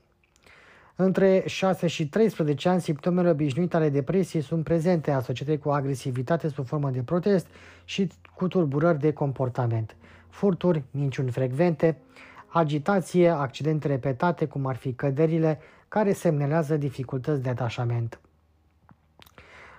Între 0.96 1.42
6 1.46 1.86
și 1.86 2.08
13 2.08 2.68
ani, 2.68 2.80
simptomele 2.80 3.30
obișnuite 3.30 3.76
ale 3.76 3.88
depresiei 3.88 4.42
sunt 4.42 4.64
prezente, 4.64 5.10
asociate 5.10 5.58
cu 5.58 5.70
agresivitate 5.70 6.48
sub 6.48 6.66
formă 6.66 6.90
de 6.90 7.02
protest 7.02 7.46
și 7.84 8.10
cu 8.34 8.48
tulburări 8.48 8.98
de 8.98 9.12
comportament. 9.12 9.96
Furturi, 10.28 10.82
minciuni 10.90 11.30
frecvente, 11.30 11.98
agitație, 12.46 13.28
accidente 13.28 13.88
repetate, 13.88 14.46
cum 14.46 14.66
ar 14.66 14.76
fi 14.76 14.92
căderile, 14.92 15.58
care 15.88 16.12
semnelează 16.12 16.76
dificultăți 16.76 17.42
de 17.42 17.48
atașament. 17.48 18.18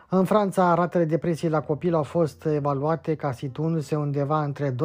În 0.09 0.25
Franța, 0.25 0.73
ratele 0.73 1.05
depresiei 1.05 1.49
la 1.51 1.61
copil 1.61 1.93
au 1.93 2.03
fost 2.03 2.45
evaluate 2.45 3.15
ca 3.15 3.31
situându-se 3.31 3.95
undeva 3.95 4.43
între 4.43 4.71
2,1 4.71 4.75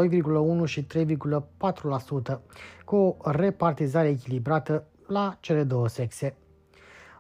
și 0.65 0.87
3,4%, 0.87 2.39
cu 2.85 2.97
o 2.97 3.17
repartizare 3.31 4.09
echilibrată 4.09 4.85
la 5.07 5.37
cele 5.41 5.63
două 5.63 5.89
sexe. 5.89 6.35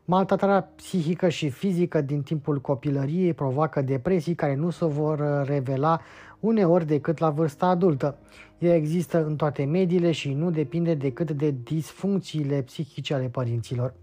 Maltratarea 0.04 0.62
psihică 0.76 1.28
și 1.28 1.50
fizică 1.50 2.00
din 2.00 2.22
timpul 2.22 2.60
copilăriei 2.60 3.34
provoacă 3.34 3.82
depresii 3.82 4.34
care 4.34 4.54
nu 4.54 4.70
se 4.70 4.84
vor 4.84 5.44
revela 5.46 6.00
uneori 6.40 6.86
decât 6.86 7.18
la 7.18 7.30
vârsta 7.30 7.66
adultă. 7.66 8.16
Ea 8.58 8.74
există 8.74 9.24
în 9.24 9.36
toate 9.36 9.64
mediile 9.64 10.12
și 10.12 10.32
nu 10.32 10.50
depinde 10.50 10.94
decât 10.94 11.30
de 11.30 11.54
disfuncțiile 11.62 12.62
psihice 12.62 13.14
ale 13.14 13.26
părinților. 13.26 13.94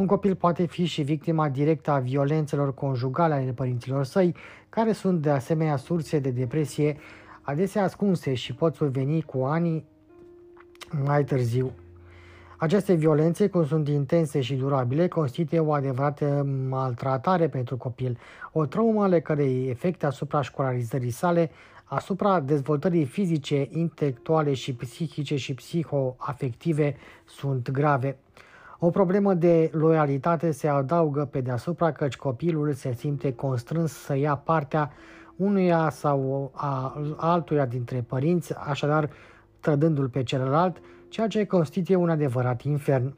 Un 0.00 0.06
copil 0.06 0.34
poate 0.34 0.66
fi 0.66 0.84
și 0.84 1.02
victima 1.02 1.48
directă 1.48 1.90
a 1.90 1.98
violențelor 1.98 2.74
conjugale 2.74 3.34
ale 3.34 3.52
părinților 3.52 4.04
săi, 4.04 4.34
care 4.68 4.92
sunt 4.92 5.22
de 5.22 5.30
asemenea 5.30 5.76
surse 5.76 6.18
de 6.18 6.30
depresie, 6.30 6.96
adesea 7.40 7.82
ascunse 7.82 8.34
și 8.34 8.54
pot 8.54 8.74
surveni 8.74 9.22
cu 9.22 9.42
ani 9.42 9.84
mai 11.04 11.24
târziu. 11.24 11.72
Aceste 12.56 12.94
violențe, 12.94 13.48
cum 13.48 13.66
sunt 13.66 13.88
intense 13.88 14.40
și 14.40 14.54
durabile, 14.54 15.08
constituie 15.08 15.60
o 15.60 15.72
adevărată 15.72 16.46
maltratare 16.68 17.48
pentru 17.48 17.76
copil, 17.76 18.18
o 18.52 18.66
traumă 18.66 19.02
ale 19.02 19.20
cărei 19.20 19.68
efecte 19.68 20.06
asupra 20.06 20.40
școlarizării 20.40 21.10
sale, 21.10 21.50
asupra 21.84 22.40
dezvoltării 22.40 23.04
fizice, 23.04 23.68
intelectuale 23.70 24.54
și 24.54 24.74
psihice 24.74 25.36
și 25.36 25.54
psihoafective 25.54 26.96
sunt 27.24 27.70
grave. 27.70 28.16
O 28.82 28.90
problemă 28.90 29.34
de 29.34 29.70
loialitate 29.72 30.50
se 30.50 30.68
adaugă 30.68 31.24
pe 31.24 31.40
deasupra 31.40 31.92
căci 31.92 32.16
copilul 32.16 32.72
se 32.72 32.92
simte 32.92 33.32
constrâns 33.32 33.92
să 33.92 34.16
ia 34.16 34.36
partea 34.36 34.90
unuia 35.36 35.90
sau 35.90 36.50
a 36.54 37.02
altuia 37.16 37.66
dintre 37.66 38.04
părinți, 38.08 38.54
așadar 38.54 39.10
trădându-l 39.60 40.08
pe 40.08 40.22
celălalt, 40.22 40.76
ceea 41.08 41.26
ce 41.26 41.44
constituie 41.44 41.96
un 41.96 42.10
adevărat 42.10 42.62
infern. 42.62 43.16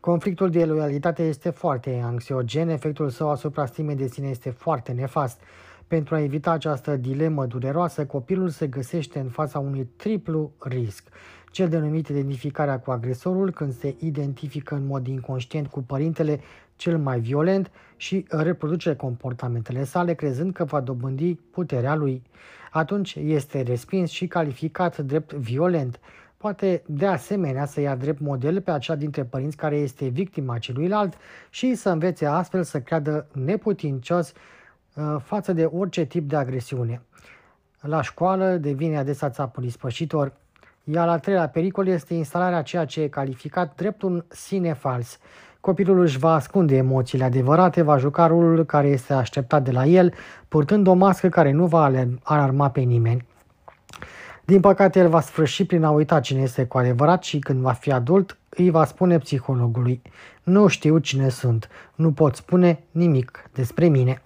Conflictul 0.00 0.50
de 0.50 0.64
loialitate 0.64 1.22
este 1.22 1.50
foarte 1.50 2.00
anxiogen, 2.04 2.68
efectul 2.68 3.08
său 3.08 3.30
asupra 3.30 3.66
stimei 3.66 3.96
de 3.96 4.06
sine 4.06 4.28
este 4.28 4.50
foarte 4.50 4.92
nefast. 4.92 5.40
Pentru 5.86 6.14
a 6.14 6.20
evita 6.20 6.50
această 6.50 6.96
dilemă 6.96 7.46
dureroasă, 7.46 8.06
copilul 8.06 8.48
se 8.48 8.66
găsește 8.66 9.18
în 9.18 9.28
fața 9.28 9.58
unui 9.58 9.84
triplu 9.96 10.52
risc. 10.58 11.08
Cel 11.52 11.68
denumit 11.68 12.08
identificarea 12.08 12.78
cu 12.78 12.90
agresorul, 12.90 13.50
când 13.50 13.72
se 13.72 13.94
identifică 13.98 14.74
în 14.74 14.86
mod 14.86 15.06
inconștient 15.06 15.66
cu 15.66 15.82
părintele 15.82 16.40
cel 16.76 16.98
mai 16.98 17.20
violent 17.20 17.70
și 17.96 18.26
reproduce 18.28 18.96
comportamentele 18.96 19.84
sale, 19.84 20.14
crezând 20.14 20.52
că 20.52 20.64
va 20.64 20.80
dobândi 20.80 21.34
puterea 21.34 21.94
lui. 21.94 22.22
Atunci 22.70 23.14
este 23.14 23.60
respins 23.60 24.10
și 24.10 24.26
calificat 24.26 24.98
drept 24.98 25.32
violent 25.32 26.00
poate 26.36 26.82
de 26.86 27.06
asemenea 27.06 27.64
să 27.64 27.80
ia 27.80 27.96
drept 27.96 28.20
model 28.20 28.60
pe 28.60 28.70
acea 28.70 28.94
dintre 28.94 29.24
părinți 29.24 29.56
care 29.56 29.76
este 29.76 30.08
victima 30.08 30.58
celuilalt 30.58 31.14
și 31.50 31.74
să 31.74 31.90
învețe 31.90 32.26
astfel 32.26 32.62
să 32.62 32.80
creadă 32.80 33.26
neputincios 33.32 34.32
uh, 34.94 35.16
față 35.22 35.52
de 35.52 35.64
orice 35.64 36.04
tip 36.04 36.28
de 36.28 36.36
agresiune. 36.36 37.02
La 37.80 38.02
școală 38.02 38.56
devine 38.56 38.98
adesea 38.98 39.30
țapul 39.30 39.64
ispășitor, 39.64 40.32
iar 40.84 41.08
al 41.08 41.18
treilea 41.18 41.48
pericol 41.48 41.86
este 41.86 42.14
instalarea 42.14 42.62
ceea 42.62 42.84
ce 42.84 43.00
e 43.00 43.08
calificat 43.08 43.74
drept 43.76 44.02
un 44.02 44.24
sine 44.28 44.72
fals. 44.72 45.18
Copilul 45.60 46.00
își 46.00 46.18
va 46.18 46.34
ascunde 46.34 46.76
emoțiile 46.76 47.24
adevărate, 47.24 47.82
va 47.82 47.98
juca 47.98 48.26
rolul 48.26 48.64
care 48.64 48.88
este 48.88 49.12
așteptat 49.12 49.62
de 49.62 49.70
la 49.70 49.84
el, 49.84 50.14
purtând 50.48 50.86
o 50.86 50.92
mască 50.92 51.28
care 51.28 51.50
nu 51.50 51.66
va 51.66 51.90
alarma 52.22 52.70
pe 52.70 52.80
nimeni. 52.80 53.26
Din 54.44 54.60
păcate, 54.60 54.98
el 54.98 55.08
va 55.08 55.20
sfârși 55.20 55.64
prin 55.64 55.84
a 55.84 55.90
uita 55.90 56.20
cine 56.20 56.40
este 56.42 56.64
cu 56.64 56.78
adevărat 56.78 57.22
și 57.22 57.38
când 57.38 57.60
va 57.60 57.72
fi 57.72 57.92
adult, 57.92 58.38
îi 58.48 58.70
va 58.70 58.84
spune 58.84 59.18
psihologului. 59.18 60.02
Nu 60.42 60.66
știu 60.66 60.98
cine 60.98 61.28
sunt, 61.28 61.68
nu 61.94 62.12
pot 62.12 62.36
spune 62.36 62.84
nimic 62.90 63.50
despre 63.52 63.88
mine. 63.88 64.22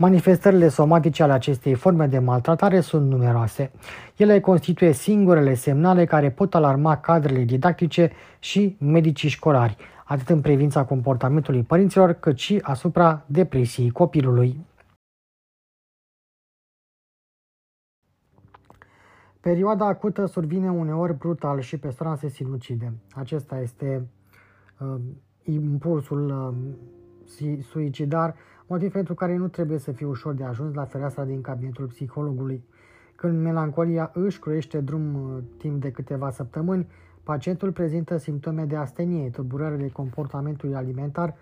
Manifestările 0.00 0.68
somatice 0.68 1.22
ale 1.22 1.32
acestei 1.32 1.74
forme 1.74 2.06
de 2.06 2.18
maltratare 2.18 2.80
sunt 2.80 3.10
numeroase. 3.10 3.70
Ele 4.16 4.40
constituie 4.40 4.92
singurele 4.92 5.54
semnale 5.54 6.04
care 6.04 6.30
pot 6.30 6.54
alarma 6.54 6.96
cadrele 6.96 7.44
didactice 7.44 8.10
și 8.38 8.76
medicii 8.80 9.28
școlari, 9.28 9.76
atât 10.04 10.28
în 10.28 10.40
privința 10.40 10.84
comportamentului 10.84 11.62
părinților, 11.62 12.12
cât 12.12 12.38
și 12.38 12.58
asupra 12.62 13.24
depresiei 13.26 13.90
copilului. 13.90 14.66
Perioada 19.40 19.86
acută 19.86 20.26
survine 20.26 20.70
uneori 20.70 21.18
brutal 21.18 21.60
și 21.60 21.78
persoana 21.78 22.16
se 22.16 22.28
sinucide. 22.28 22.92
Acesta 23.14 23.60
este 23.60 24.08
uh, 24.78 25.00
impulsul 25.42 26.28
uh, 26.28 27.60
suicidar, 27.70 28.34
motiv 28.68 28.92
pentru 28.92 29.14
care 29.14 29.36
nu 29.36 29.48
trebuie 29.48 29.78
să 29.78 29.92
fie 29.92 30.06
ușor 30.06 30.34
de 30.34 30.44
ajuns 30.44 30.74
la 30.74 30.84
fereastra 30.84 31.24
din 31.24 31.40
cabinetul 31.40 31.86
psihologului. 31.86 32.64
Când 33.14 33.42
melancolia 33.42 34.10
își 34.14 34.38
croiește 34.38 34.80
drum 34.80 35.14
uh, 35.14 35.42
timp 35.56 35.80
de 35.80 35.90
câteva 35.90 36.30
săptămâni, 36.30 36.86
pacientul 37.22 37.72
prezintă 37.72 38.16
simptome 38.16 38.64
de 38.64 38.76
astenie, 38.76 39.30
tulburări 39.30 39.78
de 39.78 39.88
comportamentului 39.88 40.74
alimentar, 40.74 41.34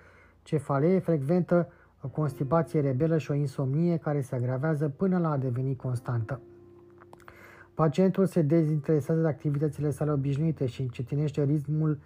cefalee 0.43 0.99
frecventă, 0.99 1.69
o 2.03 2.09
constipație 2.09 2.81
rebelă 2.81 3.19
și 3.19 3.31
o 3.31 3.35
insomnie 3.35 3.97
care 3.97 4.21
se 4.21 4.35
agravează 4.35 4.89
până 4.89 5.19
la 5.19 5.31
a 5.31 5.37
deveni 5.37 5.77
constantă. 5.77 6.41
Pacientul 7.75 8.27
se 8.27 8.43
dezinteresează 8.43 9.21
de 9.21 9.27
activitățile 9.29 9.91
sale 9.91 10.11
obișnuite 10.11 10.67
și 10.67 10.81
încetinește 10.81 11.45
ritmul 11.45 11.99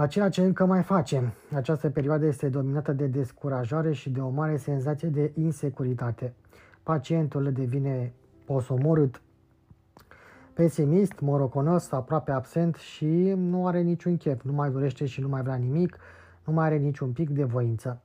a 0.00 0.06
ceea 0.06 0.28
ce 0.28 0.42
încă 0.42 0.66
mai 0.66 0.82
face. 0.82 1.32
Această 1.54 1.90
perioadă 1.90 2.26
este 2.26 2.48
dominată 2.48 2.92
de 2.92 3.06
descurajare 3.06 3.92
și 3.92 4.10
de 4.10 4.20
o 4.20 4.28
mare 4.28 4.56
senzație 4.56 5.08
de 5.08 5.32
insecuritate. 5.34 6.34
Pacientul 6.82 7.52
devine 7.52 8.12
posomorât, 8.44 9.22
pesimist, 10.54 11.20
moroconos, 11.20 11.92
aproape 11.92 12.30
absent 12.30 12.74
și 12.74 13.32
nu 13.36 13.66
are 13.66 13.80
niciun 13.80 14.16
chef, 14.16 14.42
nu 14.42 14.52
mai 14.52 14.70
dorește 14.70 15.06
și 15.06 15.20
nu 15.20 15.28
mai 15.28 15.42
vrea 15.42 15.54
nimic, 15.54 15.96
nu 16.44 16.52
mai 16.52 16.66
are 16.66 16.76
niciun 16.76 17.10
pic 17.12 17.30
de 17.30 17.44
voință. 17.44 18.00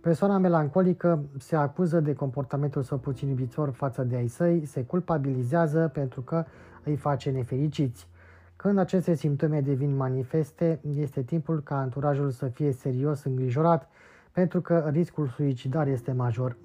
Persoana 0.00 0.38
melancolică 0.38 1.24
se 1.38 1.56
acuză 1.56 2.00
de 2.00 2.12
comportamentul 2.12 2.82
său 2.82 2.98
puțin 2.98 3.28
iubitor 3.28 3.70
față 3.70 4.02
de 4.02 4.16
ai 4.16 4.28
săi, 4.28 4.64
se 4.66 4.82
culpabilizează 4.82 5.90
pentru 5.92 6.20
că 6.20 6.44
îi 6.84 6.96
face 6.96 7.30
nefericiți. 7.30 8.08
Când 8.64 8.78
aceste 8.78 9.14
simptome 9.14 9.60
devin 9.60 9.96
manifeste, 9.96 10.80
este 10.96 11.22
timpul 11.22 11.62
ca 11.62 11.78
anturajul 11.78 12.30
să 12.30 12.46
fie 12.46 12.72
serios 12.72 13.24
îngrijorat, 13.24 13.88
pentru 14.32 14.60
că 14.60 14.88
riscul 14.92 15.26
suicidar 15.26 15.86
este 15.86 16.12
major. 16.12 16.56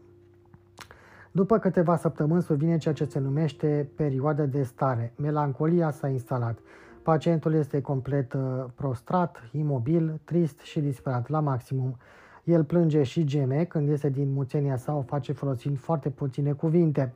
După 1.32 1.58
câteva 1.58 1.98
săptămâni 1.98 2.42
survine 2.42 2.78
ceea 2.78 2.94
ce 2.94 3.06
se 3.06 3.20
numește 3.20 3.90
perioada 3.96 4.46
de 4.46 4.64
stare. 4.64 5.14
Melancolia 5.16 5.92
s-a 5.92 6.08
instalat. 6.08 6.60
Pacientul 7.04 7.54
este 7.54 7.82
complet 7.82 8.34
uh, 8.34 8.42
prostrat, 8.76 9.50
imobil, 9.52 10.20
trist 10.24 10.60
și 10.60 10.80
disperat 10.80 11.30
la 11.30 11.40
maximum. 11.40 11.98
El 12.44 12.64
plânge 12.64 13.04
și 13.04 13.24
geme 13.24 13.64
când 13.64 13.88
iese 13.88 14.10
din 14.10 14.32
muțenia 14.32 14.78
sa, 14.78 14.96
o 14.96 15.02
face 15.02 15.34
folosind 15.34 15.78
foarte 15.78 16.10
puține 16.10 16.52
cuvinte. 16.52 17.14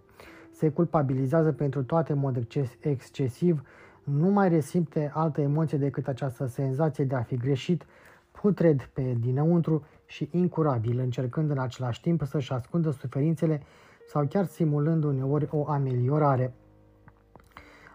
Se 0.51 0.69
culpabilizează 0.69 1.51
pentru 1.51 1.83
toate 1.83 2.11
în 2.11 2.19
mod 2.19 2.47
excesiv, 2.79 3.63
nu 4.03 4.29
mai 4.29 4.49
resimte 4.49 5.11
altă 5.13 5.41
emoție 5.41 5.77
decât 5.77 6.07
această 6.07 6.45
senzație 6.45 7.03
de 7.05 7.15
a 7.15 7.21
fi 7.21 7.35
greșit, 7.35 7.85
putred 8.31 8.89
pe 8.93 9.15
dinăuntru 9.19 9.85
și 10.05 10.29
incurabil, 10.31 10.99
încercând 10.99 11.49
în 11.49 11.57
același 11.57 12.01
timp 12.01 12.23
să-și 12.23 12.51
ascundă 12.51 12.91
suferințele 12.91 13.61
sau 14.07 14.25
chiar 14.25 14.45
simulând 14.45 15.03
uneori 15.03 15.47
o 15.51 15.69
ameliorare. 15.69 16.53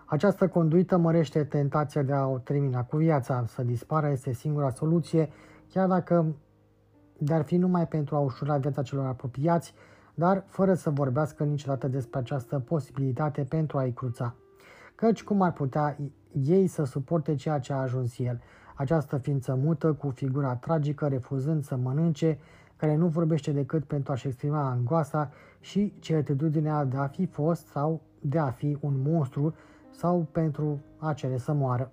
Această 0.04 0.48
conduită 0.48 0.96
mărește 0.96 1.44
tentația 1.44 2.02
de 2.02 2.12
a 2.12 2.26
o 2.26 2.38
termina 2.38 2.84
cu 2.84 2.96
viața. 2.96 3.44
Să 3.46 3.62
dispară 3.62 4.08
este 4.08 4.32
singura 4.32 4.70
soluție, 4.70 5.28
chiar 5.68 5.88
dacă 5.88 6.34
dar 7.18 7.42
fi 7.42 7.56
numai 7.56 7.86
pentru 7.88 8.16
a 8.16 8.18
ușura 8.18 8.56
viața 8.56 8.82
celor 8.82 9.06
apropiați, 9.06 9.74
dar 10.14 10.44
fără 10.46 10.74
să 10.74 10.90
vorbească 10.90 11.44
niciodată 11.44 11.88
despre 11.88 12.18
această 12.18 12.58
posibilitate 12.58 13.44
pentru 13.44 13.78
a-i 13.78 13.92
cruța. 13.92 14.34
Căci 15.00 15.24
cum 15.24 15.42
ar 15.42 15.52
putea 15.52 15.96
ei 16.42 16.66
să 16.66 16.84
suporte 16.84 17.34
ceea 17.34 17.58
ce 17.58 17.72
a 17.72 17.76
ajuns 17.76 18.18
el, 18.18 18.40
această 18.74 19.16
ființă 19.16 19.54
mută 19.54 19.92
cu 19.92 20.10
figura 20.10 20.56
tragică, 20.56 21.06
refuzând 21.06 21.64
să 21.64 21.76
mănânce, 21.76 22.38
care 22.76 22.96
nu 22.96 23.06
vorbește 23.06 23.52
decât 23.52 23.84
pentru 23.84 24.12
a-și 24.12 24.26
exprima 24.26 24.68
angoasa 24.68 25.30
și 25.60 25.92
certitudinea 25.98 26.84
de 26.84 26.96
a 26.96 27.06
fi 27.06 27.26
fost 27.26 27.66
sau 27.66 28.00
de 28.20 28.38
a 28.38 28.50
fi 28.50 28.76
un 28.80 28.94
monstru 29.02 29.54
sau 29.90 30.26
pentru 30.32 30.80
a 30.96 31.12
cere 31.12 31.36
să 31.36 31.52
moară. 31.52 31.90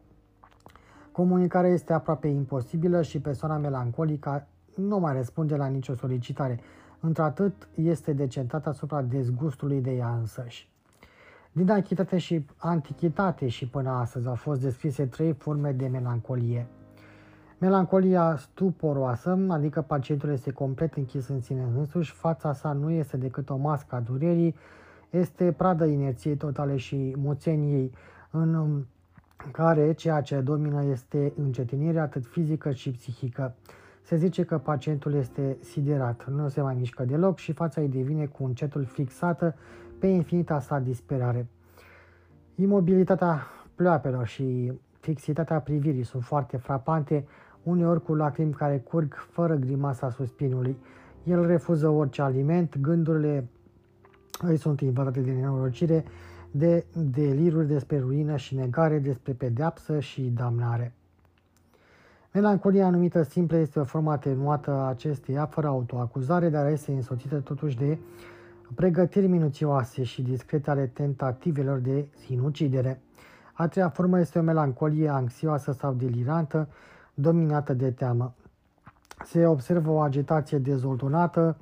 Comunicarea 1.11 1.69
este 1.69 1.93
aproape 1.93 2.27
imposibilă 2.27 3.01
și 3.01 3.19
persoana 3.19 3.57
melancolică 3.57 4.47
nu 4.75 4.99
mai 4.99 5.13
răspunde 5.13 5.55
la 5.55 5.67
nicio 5.67 5.93
solicitare. 5.93 6.59
Într-atât 6.99 7.67
este 7.75 8.13
decentat 8.13 8.67
asupra 8.67 9.01
dezgustului 9.01 9.81
de 9.81 9.91
ea 9.91 10.15
însăși. 10.15 10.73
Din 11.57 11.71
antichitate 11.71 12.17
și 12.17 12.45
antichitate 12.57 13.47
și 13.47 13.67
până 13.67 13.89
astăzi 13.89 14.27
au 14.27 14.35
fost 14.35 14.61
descrise 14.61 15.05
trei 15.05 15.33
forme 15.33 15.71
de 15.71 15.87
melancolie. 15.87 16.67
Melancolia 17.57 18.35
stuporoasă, 18.37 19.45
adică 19.49 19.81
pacientul 19.81 20.29
este 20.29 20.51
complet 20.51 20.93
închis 20.93 21.27
în 21.27 21.41
sine 21.41 21.67
însuși, 21.77 22.11
fața 22.11 22.53
sa 22.53 22.71
nu 22.71 22.89
este 22.89 23.17
decât 23.17 23.49
o 23.49 23.55
mască 23.55 23.95
a 23.95 23.99
durerii, 23.99 24.55
este 25.09 25.51
pradă 25.51 25.85
inerției 25.85 26.35
totale 26.35 26.75
și 26.77 27.15
muțeniei, 27.17 27.91
în 28.31 28.83
care 29.51 29.93
ceea 29.93 30.21
ce 30.21 30.41
domină 30.41 30.83
este 30.83 31.33
încetinirea 31.35 32.01
atât 32.03 32.25
fizică 32.25 32.71
și 32.71 32.91
psihică. 32.91 33.55
Se 34.01 34.15
zice 34.15 34.43
că 34.43 34.57
pacientul 34.57 35.13
este 35.13 35.57
siderat, 35.61 36.29
nu 36.29 36.47
se 36.47 36.61
mai 36.61 36.75
mișcă 36.75 37.03
deloc 37.03 37.37
și 37.37 37.51
fața 37.51 37.81
îi 37.81 37.89
devine 37.89 38.25
cu 38.25 38.43
încetul 38.45 38.83
fixată 38.85 39.55
pe 39.99 40.07
infinita 40.07 40.59
sa 40.59 40.79
disperare. 40.79 41.47
Imobilitatea 42.55 43.47
pleoapelor 43.75 44.27
și 44.27 44.71
fixitatea 44.99 45.59
privirii 45.59 46.03
sunt 46.03 46.23
foarte 46.23 46.57
frapante, 46.57 47.27
uneori 47.63 48.03
cu 48.03 48.15
lacrimi 48.15 48.53
care 48.53 48.77
curg 48.77 49.13
fără 49.13 49.55
grimasa 49.55 50.09
suspinului. 50.09 50.77
El 51.23 51.45
refuză 51.45 51.87
orice 51.87 52.21
aliment, 52.21 52.77
gândurile 52.77 53.47
îi 54.41 54.57
sunt 54.57 54.81
invadate 54.81 55.19
de 55.19 55.31
nenorocire, 55.31 56.05
de 56.51 56.85
deliruri 56.93 57.67
despre 57.67 57.99
ruină 57.99 58.35
și 58.35 58.55
negare, 58.55 58.99
despre 58.99 59.33
pedeapsă 59.33 59.99
și 59.99 60.21
damnare. 60.21 60.93
Melancolia 62.33 62.85
anumită 62.85 63.21
simplă 63.21 63.57
este 63.57 63.79
o 63.79 63.83
formă 63.83 64.11
atenuată 64.11 64.71
a 64.71 64.87
acesteia, 64.87 65.45
fără 65.45 65.67
autoacuzare, 65.67 66.49
dar 66.49 66.67
este 66.67 66.91
însoțită 66.91 67.39
totuși 67.39 67.77
de 67.77 67.97
pregătiri 68.75 69.27
minuțioase 69.27 70.03
și 70.03 70.21
discrete 70.21 70.69
ale 70.69 70.85
tentativelor 70.85 71.77
de 71.77 72.07
sinucidere. 72.25 73.01
A 73.53 73.67
treia 73.67 73.89
formă 73.89 74.19
este 74.19 74.39
o 74.39 74.41
melancolie 74.41 75.09
anxioasă 75.09 75.71
sau 75.71 75.93
delirantă, 75.93 76.67
dominată 77.13 77.73
de 77.73 77.91
teamă. 77.91 78.33
Se 79.25 79.45
observă 79.45 79.91
o 79.91 79.99
agitație 79.99 80.57
dezordonată 80.57 81.57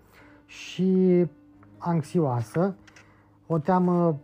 și 0.45 1.25
anxioasă, 1.77 2.75
o 3.47 3.57
teamă 3.57 4.19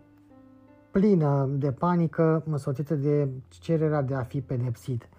plină 0.92 1.50
de 1.52 1.72
panică, 1.72 2.44
însoțită 2.46 2.96
de 2.96 3.30
cererea 3.50 4.02
de 4.02 4.16
a 4.16 4.24
fi 4.24 4.42
pedepsit. 4.42 5.10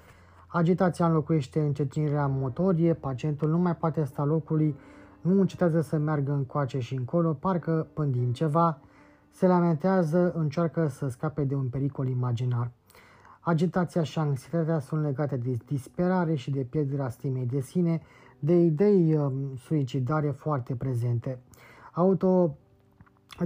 Agitația 0.47 1.07
înlocuiește 1.07 1.61
încetinirea 1.61 2.27
motorie, 2.27 2.95
pacientul 2.95 3.49
nu 3.49 3.59
mai 3.59 3.77
poate 3.77 4.05
sta 4.05 4.25
locului, 4.25 4.77
nu 5.21 5.41
încetează 5.41 5.81
să 5.81 5.97
meargă 5.97 6.33
încoace 6.33 6.79
și 6.79 6.95
încolo, 6.95 7.33
parcă 7.33 7.87
pândind 7.95 8.35
ceva, 8.35 8.79
se 9.31 9.47
lamentează, 9.47 10.33
încearcă 10.33 10.89
să 10.89 11.09
scape 11.09 11.45
de 11.45 11.55
un 11.55 11.69
pericol 11.69 12.09
imaginar. 12.09 12.71
Agitația 13.41 14.03
și 14.03 14.19
anxietatea 14.19 14.79
sunt 14.79 15.03
legate 15.03 15.37
de 15.37 15.57
disperare 15.67 16.35
și 16.35 16.51
de 16.51 16.61
pierderea 16.71 17.09
stimei 17.09 17.47
de 17.47 17.61
sine, 17.61 18.01
de 18.39 18.55
idei 18.55 19.17
um, 19.17 19.33
suicidare 19.57 20.31
foarte 20.31 20.75
prezente. 20.75 21.39
Auto 21.93 22.57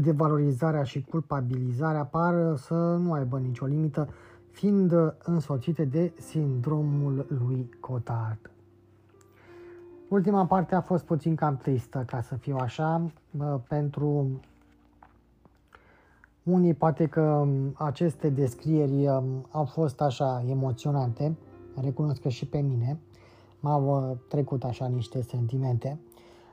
devalorizarea 0.01 0.83
și 0.83 1.03
culpabilizarea 1.03 2.05
par 2.05 2.57
să 2.57 2.75
nu 2.75 3.13
aibă 3.13 3.39
nicio 3.39 3.67
limită, 3.67 4.09
fiind 4.51 5.15
însoțite 5.25 5.85
de 5.85 6.13
sindromul 6.19 7.27
lui 7.29 7.71
Cotard. 7.81 8.54
Ultima 10.15 10.47
parte 10.47 10.75
a 10.75 10.81
fost 10.81 11.05
puțin 11.05 11.35
cam 11.35 11.57
tristă, 11.57 12.05
ca 12.07 12.21
să 12.21 12.35
fiu 12.35 12.57
așa, 12.57 13.11
pentru 13.69 14.41
Unii 16.43 16.75
poate 16.75 17.07
că 17.07 17.21
um, 17.21 17.75
aceste 17.75 18.29
descrieri 18.29 19.09
um, 19.09 19.47
au 19.51 19.65
fost 19.65 20.01
așa 20.01 20.45
emoționante, 20.49 21.37
recunosc 21.81 22.21
că 22.21 22.29
și 22.29 22.47
pe 22.47 22.59
mine 22.59 22.99
m-au 23.61 24.11
uh, 24.11 24.17
trecut 24.29 24.65
așa 24.65 24.87
niște 24.87 25.23
sentimente. 25.23 26.01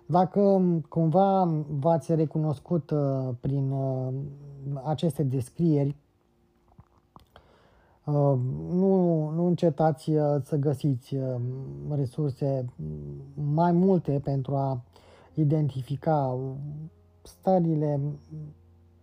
Dacă 0.06 0.40
um, 0.40 0.80
cumva 0.80 1.64
v-ați 1.80 2.16
recunoscut 2.16 2.90
uh, 2.90 3.30
prin 3.40 3.72
uh, 3.72 4.14
aceste 4.84 5.24
descrieri, 5.24 5.96
nu, 8.04 9.30
nu 9.30 9.46
încetați 9.46 10.12
să 10.44 10.56
găsiți 10.60 11.16
resurse 11.90 12.66
mai 13.54 13.72
multe 13.72 14.22
pentru 14.24 14.56
a 14.56 14.82
identifica 15.34 16.38
stările 17.22 18.00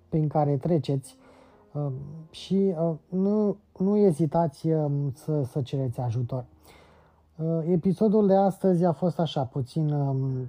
prin 0.09 0.29
care 0.29 0.57
treceți 0.57 1.17
um, 1.73 1.93
și 2.31 2.75
uh, 2.81 2.95
nu, 3.09 3.57
nu 3.79 3.97
ezitați 3.97 4.69
um, 4.69 5.13
să, 5.15 5.43
să 5.43 5.61
cereți 5.63 6.01
ajutor. 6.01 6.45
Uh, 7.37 7.59
episodul 7.71 8.27
de 8.27 8.35
astăzi 8.35 8.85
a 8.85 8.93
fost 8.93 9.19
așa, 9.19 9.43
puțin 9.43 9.93
um, 9.93 10.49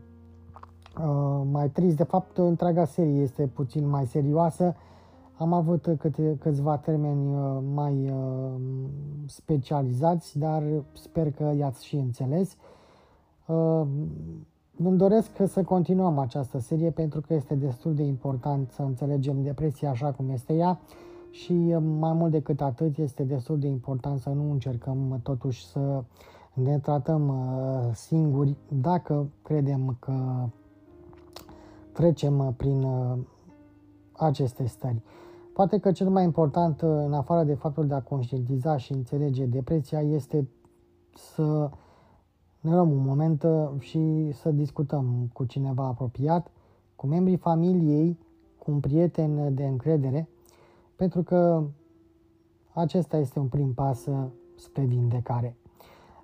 uh, 0.97 1.41
mai 1.51 1.69
trist. 1.69 1.95
De 1.95 2.03
fapt, 2.03 2.37
întreaga 2.37 2.85
serie 2.85 3.21
este 3.21 3.47
puțin 3.47 3.87
mai 3.87 4.05
serioasă. 4.05 4.75
Am 5.39 5.53
avut 5.53 5.95
câte, 5.99 6.37
câțiva 6.39 6.77
termeni 6.77 7.35
mai 7.73 8.13
specializați, 9.25 10.37
dar 10.37 10.63
sper 10.93 11.31
că 11.31 11.53
i-ați 11.57 11.85
și 11.85 11.95
înțeles. 11.95 12.55
Îmi 14.77 14.97
doresc 14.97 15.29
să 15.47 15.63
continuăm 15.63 16.17
această 16.17 16.59
serie 16.59 16.89
pentru 16.89 17.21
că 17.21 17.33
este 17.33 17.55
destul 17.55 17.93
de 17.93 18.03
important 18.03 18.69
să 18.71 18.81
înțelegem 18.81 19.41
depresia 19.41 19.89
așa 19.89 20.11
cum 20.11 20.29
este 20.29 20.53
ea 20.53 20.79
și 21.31 21.53
mai 21.99 22.13
mult 22.13 22.31
decât 22.31 22.61
atât 22.61 22.97
este 22.97 23.23
destul 23.23 23.59
de 23.59 23.67
important 23.67 24.19
să 24.19 24.29
nu 24.29 24.51
încercăm 24.51 25.19
totuși 25.23 25.65
să 25.65 26.03
ne 26.53 26.79
tratăm 26.79 27.27
uh, 27.27 27.93
singuri 27.93 28.55
dacă 28.67 29.29
credem 29.41 29.95
că 29.99 30.45
trecem 31.91 32.53
prin 32.57 32.83
uh, 32.83 33.17
aceste 34.11 34.65
stări. 34.65 35.01
Poate 35.59 35.77
că 35.77 35.91
cel 35.91 36.09
mai 36.09 36.23
important, 36.23 36.81
uh, 36.81 36.89
în 36.89 37.13
afară 37.13 37.43
de 37.43 37.53
faptul 37.53 37.87
de 37.87 37.93
a 37.93 38.01
conștientiza 38.01 38.77
și 38.77 38.91
înțelege 38.91 39.45
depresia, 39.45 40.01
este 40.01 40.47
să 41.13 41.69
ne 42.59 42.71
luăm 42.71 42.91
un 42.91 43.05
moment 43.05 43.43
uh, 43.43 43.69
și 43.79 44.31
să 44.33 44.51
discutăm 44.51 45.29
cu 45.33 45.45
cineva 45.45 45.85
apropiat, 45.85 46.51
cu 46.95 47.07
membrii 47.07 47.37
familiei, 47.37 48.19
cu 48.57 48.71
un 48.71 48.79
prieten 48.79 49.55
de 49.55 49.65
încredere, 49.65 50.29
pentru 50.95 51.23
că 51.23 51.63
acesta 52.73 53.17
este 53.17 53.39
un 53.39 53.47
prim 53.47 53.73
pas 53.73 54.05
uh, 54.05 54.25
spre 54.55 54.83
vindecare. 54.83 55.55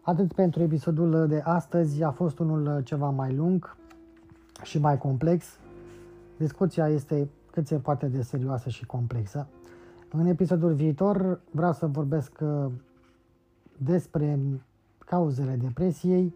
Atât 0.01 0.33
pentru 0.33 0.61
episodul 0.61 1.27
de 1.27 1.41
astăzi, 1.43 2.03
a 2.03 2.11
fost 2.11 2.39
unul 2.39 2.81
ceva 2.83 3.09
mai 3.09 3.33
lung 3.33 3.77
și 4.63 4.79
mai 4.79 4.97
complex. 4.97 5.45
Discuția 6.37 6.87
este 6.87 7.29
cât 7.55 7.67
se 7.67 7.75
poate 7.75 8.07
de 8.07 8.21
serioasă 8.21 8.69
și 8.69 8.85
complexă. 8.85 9.47
În 10.11 10.25
episodul 10.25 10.73
viitor 10.73 11.41
vreau 11.51 11.73
să 11.73 11.87
vorbesc 11.87 12.39
uh, 12.41 12.71
despre 13.77 14.39
cauzele 14.97 15.55
depresiei 15.55 16.33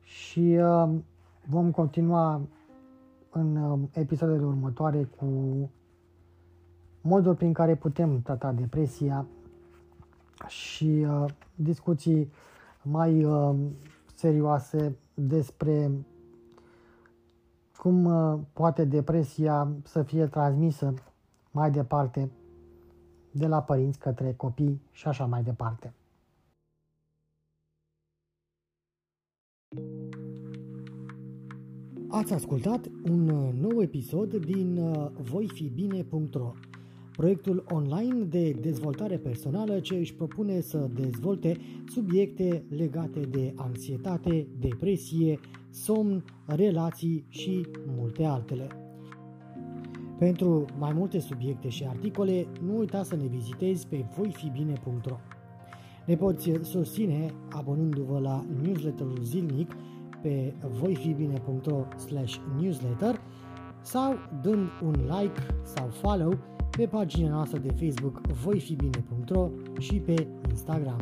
și 0.00 0.58
uh, 0.60 0.88
vom 1.46 1.70
continua 1.70 2.40
în 3.30 3.56
uh, 3.56 3.78
episoadele 3.92 4.44
următoare 4.44 5.08
cu 5.16 5.26
modul 7.00 7.34
prin 7.34 7.52
care 7.52 7.74
putem 7.74 8.20
trata 8.20 8.52
depresia 8.52 9.26
și 10.46 11.06
uh, 11.08 11.24
discuții 11.54 12.32
mai 12.82 13.24
uh, 13.24 13.54
serioase 14.14 14.96
despre 15.14 15.90
cum 17.86 18.04
uh, 18.04 18.38
poate 18.52 18.84
depresia 18.84 19.68
să 19.82 20.02
fie 20.02 20.26
transmisă 20.26 20.94
mai 21.50 21.70
departe 21.70 22.30
de 23.30 23.46
la 23.46 23.62
părinți 23.62 23.98
către 23.98 24.32
copii 24.32 24.80
și 24.92 25.08
așa 25.08 25.26
mai 25.26 25.42
departe. 25.42 25.94
Ați 32.08 32.32
ascultat 32.32 32.90
un 33.10 33.28
uh, 33.28 33.52
nou 33.60 33.82
episod 33.82 34.34
din 34.34 34.76
uh, 34.76 35.10
voifibine.ro, 35.30 36.52
proiectul 37.16 37.64
online 37.68 38.24
de 38.24 38.50
dezvoltare 38.50 39.18
personală 39.18 39.80
ce 39.80 39.94
își 39.94 40.14
propune 40.14 40.60
să 40.60 40.90
dezvolte 40.94 41.56
subiecte 41.88 42.64
legate 42.68 43.20
de 43.20 43.52
anxietate, 43.56 44.46
depresie, 44.58 45.38
somn, 45.76 46.24
relații 46.46 47.24
și 47.28 47.66
multe 47.96 48.24
altele. 48.24 48.68
Pentru 50.18 50.64
mai 50.78 50.92
multe 50.92 51.18
subiecte 51.18 51.68
și 51.68 51.84
articole, 51.88 52.46
nu 52.62 52.76
uita 52.78 53.02
să 53.02 53.16
ne 53.16 53.26
vizitezi 53.26 53.86
pe 53.86 54.04
voifibine.ro. 54.16 55.16
Ne 56.06 56.16
poți 56.16 56.50
susține 56.60 57.34
abonându-vă 57.50 58.18
la 58.18 58.44
newsletterul 58.62 59.18
zilnic 59.22 59.76
pe 60.22 60.54
voifibine.ro 60.80 61.84
newsletter 62.60 63.20
sau 63.82 64.14
dând 64.42 64.68
un 64.82 64.92
like 64.92 65.40
sau 65.62 65.88
follow 65.88 66.38
pe 66.76 66.86
pagina 66.86 67.30
noastră 67.30 67.58
de 67.58 67.72
Facebook 67.72 68.20
voifibine.ro 68.26 69.50
și 69.78 70.00
pe 70.00 70.26
Instagram. 70.48 71.00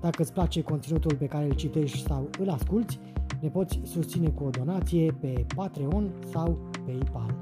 Dacă 0.00 0.22
îți 0.22 0.32
place 0.32 0.62
conținutul 0.62 1.16
pe 1.16 1.26
care 1.26 1.44
îl 1.44 1.54
citești 1.54 2.02
sau 2.06 2.28
îl 2.38 2.48
asculti, 2.48 2.98
ne 3.42 3.48
poți 3.48 3.80
susține 3.84 4.28
cu 4.28 4.44
o 4.44 4.50
donație 4.50 5.12
pe 5.20 5.46
Patreon 5.54 6.10
sau 6.30 6.58
PayPal. 6.86 7.34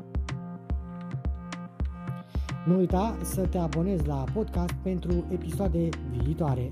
Nu 2.66 2.76
uita 2.76 3.16
să 3.22 3.46
te 3.46 3.59
abonezi 3.59 4.07
la 4.07 4.24
podcast 4.34 4.72
pentru 4.72 5.24
episoade 5.30 5.88
viitoare. 6.11 6.70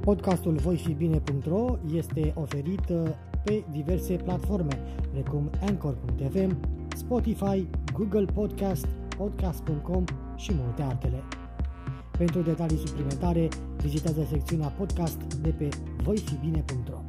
Podcastul 0.00 0.54
voifibine.ro 0.54 1.78
este 1.94 2.32
oferit 2.36 2.88
uh, 2.88 3.02
pe 3.44 3.64
diverse 3.70 4.14
platforme, 4.14 4.78
precum 5.12 5.50
Anchor.fm, 5.60 6.56
Spotify, 6.96 7.66
Google 7.92 8.24
Podcast, 8.24 8.86
Podcast.com 9.16 10.04
și 10.36 10.52
multe 10.54 10.82
altele. 10.82 11.22
Pentru 12.18 12.40
detalii 12.40 12.78
suplimentare, 12.86 13.48
vizitează 13.76 14.26
secțiunea 14.30 14.68
podcast 14.68 15.34
de 15.34 15.50
pe 15.50 15.68
voifibine.ro. 16.02 17.07